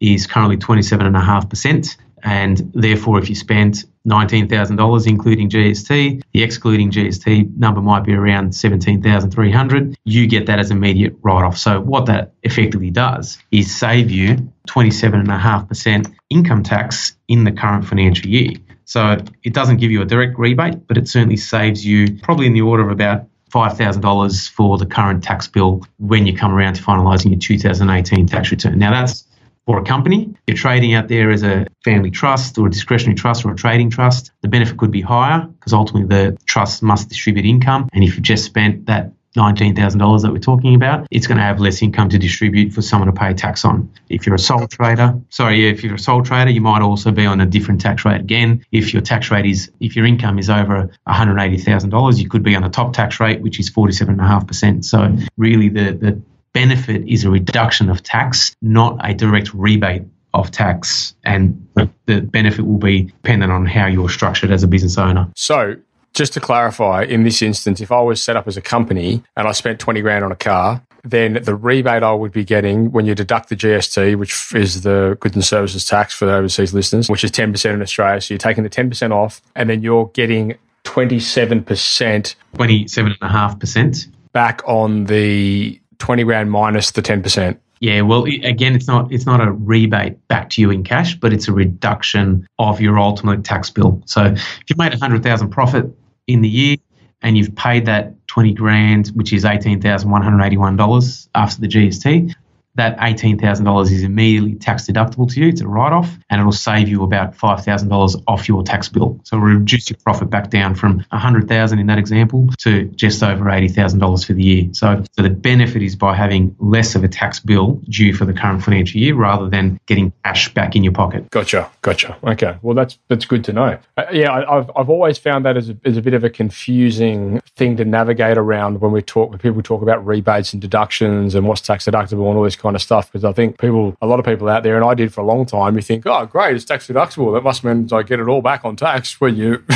is 0.00 0.26
currently 0.26 0.56
27.5%. 0.56 1.96
And 2.24 2.72
therefore, 2.74 3.18
if 3.18 3.28
you 3.28 3.36
spend 3.36 3.84
$19,000, 4.08 5.06
including 5.06 5.48
GST, 5.50 6.22
the 6.32 6.42
excluding 6.42 6.90
GST 6.90 7.56
number 7.56 7.80
might 7.80 8.04
be 8.04 8.12
around 8.12 8.54
17,300. 8.54 9.96
You 10.04 10.26
get 10.26 10.46
that 10.46 10.58
as 10.58 10.70
immediate 10.70 11.14
write 11.22 11.44
off. 11.44 11.56
So, 11.58 11.80
what 11.80 12.06
that 12.06 12.32
effectively 12.42 12.90
does 12.90 13.38
is 13.52 13.76
save 13.76 14.10
you 14.10 14.52
27.5% 14.68 16.12
income 16.30 16.62
tax 16.64 17.14
in 17.28 17.44
the 17.44 17.52
current 17.52 17.86
financial 17.86 18.28
year. 18.28 18.54
So 18.88 19.18
it 19.44 19.52
doesn't 19.52 19.76
give 19.76 19.90
you 19.90 20.00
a 20.00 20.06
direct 20.06 20.38
rebate, 20.38 20.86
but 20.86 20.96
it 20.96 21.08
certainly 21.08 21.36
saves 21.36 21.84
you 21.84 22.18
probably 22.22 22.46
in 22.46 22.54
the 22.54 22.62
order 22.62 22.82
of 22.82 22.90
about 22.90 23.26
$5,000 23.50 24.50
for 24.50 24.78
the 24.78 24.86
current 24.86 25.22
tax 25.22 25.46
bill 25.46 25.84
when 25.98 26.26
you 26.26 26.34
come 26.34 26.54
around 26.54 26.74
to 26.74 26.82
finalising 26.82 27.30
your 27.30 27.38
2018 27.38 28.26
tax 28.26 28.50
return. 28.50 28.78
Now, 28.78 28.90
that's 28.90 29.26
for 29.66 29.78
a 29.78 29.84
company. 29.84 30.30
If 30.30 30.40
you're 30.46 30.56
trading 30.56 30.94
out 30.94 31.08
there 31.08 31.30
as 31.30 31.42
a 31.42 31.66
family 31.84 32.10
trust 32.10 32.56
or 32.56 32.68
a 32.68 32.70
discretionary 32.70 33.14
trust 33.14 33.44
or 33.44 33.52
a 33.52 33.56
trading 33.56 33.90
trust, 33.90 34.32
the 34.40 34.48
benefit 34.48 34.78
could 34.78 34.90
be 34.90 35.02
higher 35.02 35.40
because 35.40 35.74
ultimately 35.74 36.08
the 36.08 36.38
trust 36.46 36.82
must 36.82 37.10
distribute 37.10 37.44
income. 37.44 37.90
And 37.92 38.02
if 38.02 38.14
you've 38.14 38.22
just 38.22 38.46
spent 38.46 38.86
that 38.86 39.12
$19,000 39.38 40.22
that 40.22 40.32
we're 40.32 40.38
talking 40.38 40.74
about, 40.74 41.06
it's 41.10 41.26
going 41.26 41.38
to 41.38 41.44
have 41.44 41.60
less 41.60 41.80
income 41.80 42.08
to 42.10 42.18
distribute 42.18 42.72
for 42.72 42.82
someone 42.82 43.06
to 43.06 43.12
pay 43.12 43.32
tax 43.32 43.64
on. 43.64 43.90
If 44.08 44.26
you're 44.26 44.34
a 44.34 44.38
sole 44.38 44.66
trader, 44.66 45.18
sorry, 45.30 45.64
yeah, 45.64 45.70
if 45.70 45.82
you're 45.82 45.94
a 45.94 45.98
sole 45.98 46.22
trader, 46.22 46.50
you 46.50 46.60
might 46.60 46.82
also 46.82 47.12
be 47.12 47.24
on 47.24 47.40
a 47.40 47.46
different 47.46 47.80
tax 47.80 48.04
rate 48.04 48.20
again. 48.20 48.64
If 48.72 48.92
your 48.92 49.02
tax 49.02 49.30
rate 49.30 49.46
is, 49.46 49.70
if 49.80 49.96
your 49.96 50.04
income 50.04 50.38
is 50.38 50.50
over 50.50 50.90
$180,000, 51.08 52.18
you 52.18 52.28
could 52.28 52.42
be 52.42 52.56
on 52.56 52.64
a 52.64 52.70
top 52.70 52.92
tax 52.92 53.20
rate, 53.20 53.40
which 53.40 53.60
is 53.60 53.70
47.5%. 53.70 54.84
So 54.84 55.16
really 55.36 55.68
the, 55.68 55.92
the 55.92 56.22
benefit 56.52 57.06
is 57.06 57.24
a 57.24 57.30
reduction 57.30 57.88
of 57.88 58.02
tax, 58.02 58.54
not 58.60 58.98
a 59.08 59.14
direct 59.14 59.54
rebate 59.54 60.02
of 60.34 60.50
tax 60.50 61.14
and 61.24 61.66
the 61.74 62.20
benefit 62.20 62.66
will 62.66 62.78
be 62.78 63.04
dependent 63.04 63.52
on 63.52 63.66
how 63.66 63.86
you're 63.86 64.08
structured 64.08 64.50
as 64.50 64.62
a 64.62 64.66
business 64.66 64.98
owner. 64.98 65.30
So 65.36 65.76
just 66.18 66.32
to 66.32 66.40
clarify, 66.40 67.04
in 67.04 67.22
this 67.22 67.40
instance, 67.42 67.80
if 67.80 67.92
I 67.92 68.00
was 68.00 68.20
set 68.20 68.36
up 68.36 68.48
as 68.48 68.56
a 68.56 68.60
company 68.60 69.22
and 69.36 69.46
I 69.46 69.52
spent 69.52 69.78
20 69.78 70.00
grand 70.00 70.24
on 70.24 70.32
a 70.32 70.36
car, 70.36 70.82
then 71.04 71.38
the 71.44 71.54
rebate 71.54 72.02
I 72.02 72.12
would 72.12 72.32
be 72.32 72.44
getting 72.44 72.90
when 72.90 73.06
you 73.06 73.14
deduct 73.14 73.50
the 73.50 73.54
GST, 73.54 74.16
which 74.16 74.52
is 74.52 74.82
the 74.82 75.16
goods 75.20 75.36
and 75.36 75.44
services 75.44 75.86
tax 75.86 76.12
for 76.12 76.26
the 76.26 76.34
overseas 76.34 76.74
listeners, 76.74 77.08
which 77.08 77.22
is 77.22 77.30
10% 77.30 77.72
in 77.72 77.80
Australia. 77.80 78.20
So 78.20 78.34
you're 78.34 78.38
taking 78.38 78.64
the 78.64 78.70
10% 78.70 79.12
off 79.12 79.40
and 79.54 79.70
then 79.70 79.80
you're 79.80 80.06
getting 80.06 80.58
27%. 80.82 81.64
27.5%. 81.64 84.06
Back 84.32 84.62
on 84.66 85.04
the 85.04 85.80
20 85.98 86.24
grand 86.24 86.50
minus 86.50 86.90
the 86.90 87.02
10%. 87.02 87.56
Yeah, 87.80 88.00
well, 88.00 88.24
again, 88.24 88.74
it's 88.74 88.88
not 88.88 89.12
it's 89.12 89.24
not 89.24 89.40
a 89.40 89.52
rebate 89.52 90.26
back 90.26 90.50
to 90.50 90.60
you 90.60 90.72
in 90.72 90.82
cash, 90.82 91.14
but 91.14 91.32
it's 91.32 91.46
a 91.46 91.52
reduction 91.52 92.44
of 92.58 92.80
your 92.80 92.98
ultimate 92.98 93.44
tax 93.44 93.70
bill. 93.70 94.02
So 94.04 94.24
if 94.24 94.64
you 94.68 94.74
made 94.76 94.92
a 94.92 94.98
hundred 94.98 95.22
thousand 95.22 95.50
profit 95.50 95.88
in 96.28 96.42
the 96.42 96.48
year 96.48 96.76
and 97.22 97.36
you've 97.36 97.56
paid 97.56 97.86
that 97.86 98.14
twenty 98.28 98.52
grand, 98.52 99.08
which 99.08 99.32
is 99.32 99.44
eighteen 99.44 99.80
thousand 99.80 100.10
one 100.10 100.22
hundred 100.22 100.44
eighty 100.44 100.56
one 100.56 100.76
dollars 100.76 101.28
after 101.34 101.60
the 101.60 101.66
GST, 101.66 102.32
that 102.78 102.96
$18,000 102.98 103.92
is 103.92 104.02
immediately 104.02 104.54
tax 104.54 104.86
deductible 104.86 105.30
to 105.32 105.40
you. 105.40 105.48
It's 105.48 105.60
a 105.60 105.68
write 105.68 105.92
off 105.92 106.16
and 106.30 106.40
it'll 106.40 106.52
save 106.52 106.88
you 106.88 107.02
about 107.02 107.36
$5,000 107.36 108.22
off 108.26 108.48
your 108.48 108.62
tax 108.62 108.88
bill. 108.88 109.20
So 109.24 109.36
reduce 109.36 109.90
your 109.90 109.98
profit 109.98 110.30
back 110.30 110.50
down 110.50 110.74
from 110.74 111.04
100,000 111.10 111.78
in 111.78 111.86
that 111.86 111.98
example 111.98 112.48
to 112.58 112.84
just 112.84 113.22
over 113.22 113.44
$80,000 113.44 114.26
for 114.26 114.32
the 114.32 114.42
year. 114.42 114.68
So, 114.72 115.02
so 115.12 115.22
the 115.22 115.30
benefit 115.30 115.82
is 115.82 115.96
by 115.96 116.14
having 116.14 116.56
less 116.58 116.94
of 116.94 117.04
a 117.04 117.08
tax 117.08 117.40
bill 117.40 117.80
due 117.88 118.14
for 118.14 118.24
the 118.24 118.32
current 118.32 118.62
financial 118.62 119.00
year 119.00 119.14
rather 119.14 119.48
than 119.48 119.78
getting 119.86 120.12
cash 120.24 120.52
back 120.54 120.76
in 120.76 120.84
your 120.84 120.92
pocket. 120.92 121.28
Gotcha. 121.30 121.70
Gotcha. 121.82 122.16
Okay. 122.24 122.56
Well, 122.62 122.74
that's 122.74 122.98
that's 123.08 123.24
good 123.24 123.44
to 123.44 123.52
know. 123.52 123.78
Uh, 123.96 124.04
yeah, 124.12 124.30
I, 124.30 124.58
I've, 124.58 124.70
I've 124.76 124.88
always 124.88 125.18
found 125.18 125.44
that 125.44 125.56
as 125.56 125.70
a, 125.70 125.76
as 125.84 125.96
a 125.96 126.02
bit 126.02 126.14
of 126.14 126.24
a 126.24 126.30
confusing 126.30 127.40
thing 127.56 127.76
to 127.76 127.84
navigate 127.84 128.38
around 128.38 128.80
when 128.80 128.92
we 128.92 129.02
talk, 129.02 129.30
when 129.30 129.38
people 129.38 129.62
talk 129.62 129.82
about 129.82 130.04
rebates 130.06 130.52
and 130.52 130.62
deductions 130.62 131.34
and 131.34 131.46
what's 131.46 131.60
tax 131.60 131.86
deductible 131.86 132.28
and 132.28 132.38
all 132.38 132.44
this 132.44 132.56
kind 132.56 132.67
kind 132.68 132.76
of 132.76 132.82
stuff 132.82 133.10
because 133.10 133.24
I 133.24 133.32
think 133.32 133.58
people, 133.58 133.96
a 134.02 134.06
lot 134.06 134.18
of 134.18 134.26
people 134.26 134.46
out 134.46 134.62
there, 134.62 134.76
and 134.76 134.84
I 134.84 134.92
did 134.92 135.12
for 135.12 135.22
a 135.22 135.24
long 135.24 135.46
time, 135.46 135.74
you 135.76 135.80
think, 135.80 136.04
oh, 136.06 136.26
great, 136.26 136.54
it's 136.54 136.66
tax 136.66 136.86
deductible. 136.86 137.32
That 137.32 137.42
must 137.42 137.64
mean 137.64 137.88
I 137.92 138.02
get 138.02 138.20
it 138.20 138.28
all 138.28 138.42
back 138.42 138.66
on 138.66 138.76
tax 138.76 139.18
when 139.22 139.36
you. 139.36 139.64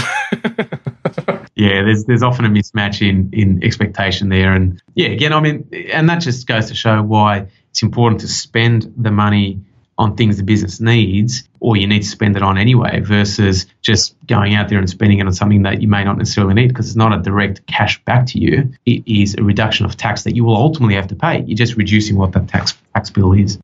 yeah, 1.55 1.83
there's 1.83 2.05
there's 2.05 2.23
often 2.23 2.45
a 2.45 2.51
mismatch 2.51 3.01
in 3.01 3.31
in 3.33 3.65
expectation 3.65 4.29
there, 4.29 4.53
and 4.53 4.83
yeah, 4.95 5.09
again, 5.09 5.33
I 5.33 5.41
mean, 5.41 5.67
and 5.91 6.07
that 6.11 6.19
just 6.19 6.47
goes 6.47 6.67
to 6.67 6.75
show 6.75 7.03
why 7.03 7.47
it's 7.71 7.83
important 7.83 8.21
to 8.21 8.29
spend 8.29 8.93
the 8.99 9.11
money 9.11 9.63
on 10.03 10.17
things 10.17 10.37
the 10.37 10.43
business 10.43 10.81
needs 10.81 11.49
or 11.61 11.77
you 11.77 11.87
need 11.87 12.03
to 12.03 12.09
spend 12.09 12.37
it 12.37 12.43
on 12.43 12.59
anyway 12.59 13.01
versus 13.01 13.67
just 13.81 14.15
going 14.27 14.55
out 14.55 14.69
there 14.69 14.79
and 14.79 14.91
spending 14.91 15.19
it 15.19 15.27
on 15.27 15.33
something 15.33 15.63
that 15.63 15.81
you 15.81 15.89
may 15.89 16.05
not 16.05 16.19
necessarily 16.19 16.55
need 16.55 16.69
because 16.69 16.87
it's 16.87 16.97
not 16.97 17.13
a 17.13 17.23
direct 17.23 17.67
cash 17.67 18.03
back 18.05 18.27
to 18.27 18.39
you. 18.39 18.71
It 18.85 19.03
is 19.07 19.35
a 19.39 19.43
reduction 19.43 19.87
of 19.87 19.97
tax 19.97 20.25
that 20.25 20.37
you 20.37 20.45
will 20.45 20.57
ultimately 20.57 20.95
have 20.97 21.09
to 21.09 21.15
pay. 21.15 21.43
You're 21.43 21.57
just 21.57 21.77
reducing 21.77 22.17
what 22.17 22.33
that 22.33 22.49
tax 22.49 22.75
tax 22.95 23.11
bill 23.11 23.33
is. 23.33 23.59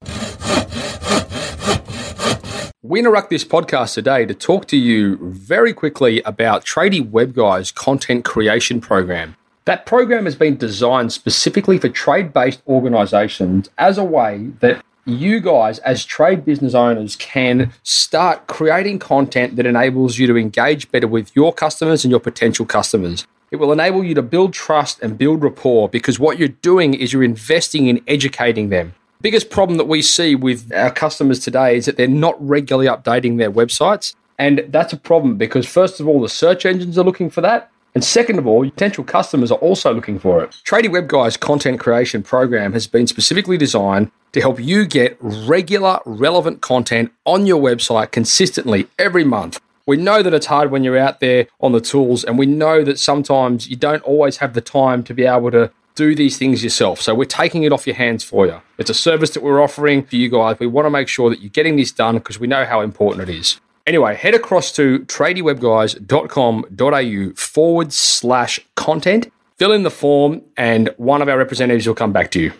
We 2.82 3.00
interrupt 3.00 3.28
this 3.28 3.44
podcast 3.44 3.94
today 3.94 4.24
to 4.24 4.32
talk 4.32 4.66
to 4.68 4.76
you 4.76 5.18
very 5.20 5.74
quickly 5.74 6.22
about 6.22 6.64
Tradie 6.64 7.06
Web 7.06 7.34
Guys 7.34 7.70
content 7.70 8.24
creation 8.24 8.80
program. 8.80 9.36
That 9.66 9.84
program 9.84 10.24
has 10.24 10.36
been 10.36 10.56
designed 10.56 11.12
specifically 11.12 11.76
for 11.76 11.90
trade 11.90 12.32
based 12.32 12.62
organizations 12.66 13.68
as 13.76 13.98
a 13.98 14.04
way 14.04 14.52
that 14.60 14.82
you 15.08 15.40
guys, 15.40 15.78
as 15.80 16.04
trade 16.04 16.44
business 16.44 16.74
owners, 16.74 17.16
can 17.16 17.72
start 17.82 18.46
creating 18.46 18.98
content 18.98 19.56
that 19.56 19.66
enables 19.66 20.18
you 20.18 20.26
to 20.26 20.36
engage 20.36 20.90
better 20.90 21.08
with 21.08 21.34
your 21.34 21.52
customers 21.52 22.04
and 22.04 22.10
your 22.10 22.20
potential 22.20 22.66
customers. 22.66 23.26
It 23.50 23.56
will 23.56 23.72
enable 23.72 24.04
you 24.04 24.14
to 24.14 24.22
build 24.22 24.52
trust 24.52 25.00
and 25.02 25.16
build 25.16 25.42
rapport 25.42 25.88
because 25.88 26.18
what 26.18 26.38
you're 26.38 26.48
doing 26.48 26.92
is 26.92 27.12
you're 27.12 27.22
investing 27.22 27.86
in 27.86 28.02
educating 28.06 28.68
them. 28.68 28.94
Biggest 29.20 29.50
problem 29.50 29.78
that 29.78 29.86
we 29.86 30.02
see 30.02 30.34
with 30.34 30.72
our 30.72 30.90
customers 30.90 31.40
today 31.40 31.76
is 31.76 31.86
that 31.86 31.96
they're 31.96 32.06
not 32.06 32.36
regularly 32.46 32.88
updating 32.88 33.38
their 33.38 33.50
websites. 33.50 34.14
And 34.38 34.64
that's 34.68 34.92
a 34.92 34.96
problem 34.96 35.36
because, 35.36 35.66
first 35.66 35.98
of 35.98 36.06
all, 36.06 36.20
the 36.20 36.28
search 36.28 36.64
engines 36.64 36.96
are 36.96 37.04
looking 37.04 37.28
for 37.28 37.40
that. 37.40 37.70
And 37.94 38.04
second 38.04 38.38
of 38.38 38.46
all, 38.46 38.62
potential 38.64 39.04
customers 39.04 39.50
are 39.50 39.58
also 39.58 39.92
looking 39.92 40.18
for 40.18 40.42
it. 40.44 40.50
Tradie 40.64 40.90
Web 40.90 41.08
Guys 41.08 41.36
content 41.36 41.80
creation 41.80 42.22
program 42.22 42.72
has 42.72 42.86
been 42.86 43.06
specifically 43.06 43.56
designed 43.56 44.10
to 44.32 44.40
help 44.40 44.60
you 44.60 44.86
get 44.86 45.16
regular, 45.20 45.98
relevant 46.04 46.60
content 46.60 47.10
on 47.24 47.46
your 47.46 47.60
website 47.60 48.10
consistently 48.10 48.86
every 48.98 49.24
month. 49.24 49.60
We 49.86 49.96
know 49.96 50.22
that 50.22 50.34
it's 50.34 50.46
hard 50.46 50.70
when 50.70 50.84
you're 50.84 50.98
out 50.98 51.20
there 51.20 51.46
on 51.60 51.72
the 51.72 51.80
tools, 51.80 52.22
and 52.22 52.38
we 52.38 52.44
know 52.44 52.84
that 52.84 52.98
sometimes 52.98 53.68
you 53.68 53.76
don't 53.76 54.02
always 54.02 54.36
have 54.36 54.52
the 54.52 54.60
time 54.60 55.02
to 55.04 55.14
be 55.14 55.24
able 55.24 55.50
to 55.52 55.72
do 55.94 56.14
these 56.14 56.36
things 56.36 56.62
yourself. 56.62 57.00
So 57.00 57.14
we're 57.14 57.24
taking 57.24 57.64
it 57.64 57.72
off 57.72 57.86
your 57.86 57.96
hands 57.96 58.22
for 58.22 58.46
you. 58.46 58.60
It's 58.76 58.90
a 58.90 58.94
service 58.94 59.30
that 59.30 59.42
we're 59.42 59.62
offering 59.62 60.04
for 60.04 60.16
you 60.16 60.28
guys. 60.28 60.58
We 60.60 60.66
want 60.66 60.86
to 60.86 60.90
make 60.90 61.08
sure 61.08 61.30
that 61.30 61.40
you're 61.40 61.50
getting 61.50 61.76
this 61.76 61.90
done 61.90 62.18
because 62.18 62.38
we 62.38 62.46
know 62.46 62.64
how 62.64 62.82
important 62.82 63.28
it 63.28 63.34
is. 63.34 63.60
Anyway, 63.88 64.14
head 64.14 64.34
across 64.34 64.70
to 64.70 64.98
tradiewebguys.com.au 65.06 67.34
forward 67.34 67.90
slash 67.90 68.60
content, 68.74 69.32
fill 69.56 69.72
in 69.72 69.82
the 69.82 69.90
form, 69.90 70.42
and 70.58 70.90
one 70.98 71.22
of 71.22 71.28
our 71.30 71.38
representatives 71.38 71.86
will 71.86 71.94
come 71.94 72.12
back 72.12 72.30
to 72.30 72.38
you. 72.38 72.52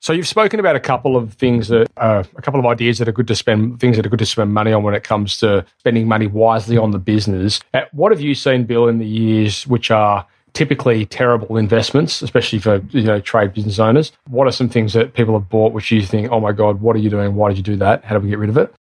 So 0.00 0.12
you've 0.12 0.28
spoken 0.28 0.60
about 0.60 0.76
a 0.76 0.80
couple 0.80 1.16
of 1.16 1.32
things 1.32 1.66
that 1.66 1.88
uh, 1.96 2.22
a 2.36 2.42
couple 2.42 2.60
of 2.60 2.66
ideas 2.66 2.98
that 2.98 3.08
are 3.08 3.12
good 3.12 3.26
to 3.26 3.34
spend 3.34 3.80
things 3.80 3.96
that 3.96 4.06
are 4.06 4.10
good 4.10 4.20
to 4.20 4.26
spend 4.26 4.54
money 4.54 4.72
on 4.72 4.84
when 4.84 4.94
it 4.94 5.02
comes 5.02 5.38
to 5.38 5.66
spending 5.78 6.06
money 6.06 6.28
wisely 6.28 6.78
on 6.78 6.92
the 6.92 7.00
business. 7.00 7.58
Uh, 7.74 7.80
what 7.90 8.12
have 8.12 8.20
you 8.20 8.36
seen, 8.36 8.62
Bill, 8.62 8.86
in 8.86 8.98
the 8.98 9.06
years 9.06 9.66
which 9.66 9.90
are 9.90 10.24
typically 10.56 11.04
terrible 11.04 11.58
investments, 11.58 12.22
especially 12.22 12.58
for 12.58 12.76
you 12.90 13.02
know 13.02 13.20
trade 13.20 13.52
business 13.52 13.78
owners. 13.78 14.10
What 14.28 14.46
are 14.46 14.52
some 14.52 14.70
things 14.70 14.94
that 14.94 15.12
people 15.12 15.38
have 15.38 15.48
bought 15.50 15.72
which 15.72 15.92
you 15.92 16.00
think, 16.00 16.30
oh 16.32 16.40
my 16.40 16.52
god, 16.52 16.80
what 16.80 16.96
are 16.96 16.98
you 16.98 17.10
doing? 17.10 17.34
Why 17.34 17.50
did 17.50 17.58
you 17.58 17.62
do 17.62 17.76
that? 17.76 18.04
How 18.04 18.16
do 18.16 18.24
we 18.24 18.30
get 18.30 18.38
rid 18.38 18.48
of 18.48 18.56
it? 18.56 18.74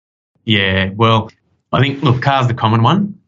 Yeah, 0.46 0.92
well, 0.96 1.30
I 1.74 1.82
think 1.82 2.02
look, 2.02 2.22
car's 2.22 2.48
the 2.48 2.54
common 2.54 2.82
one. 2.82 3.20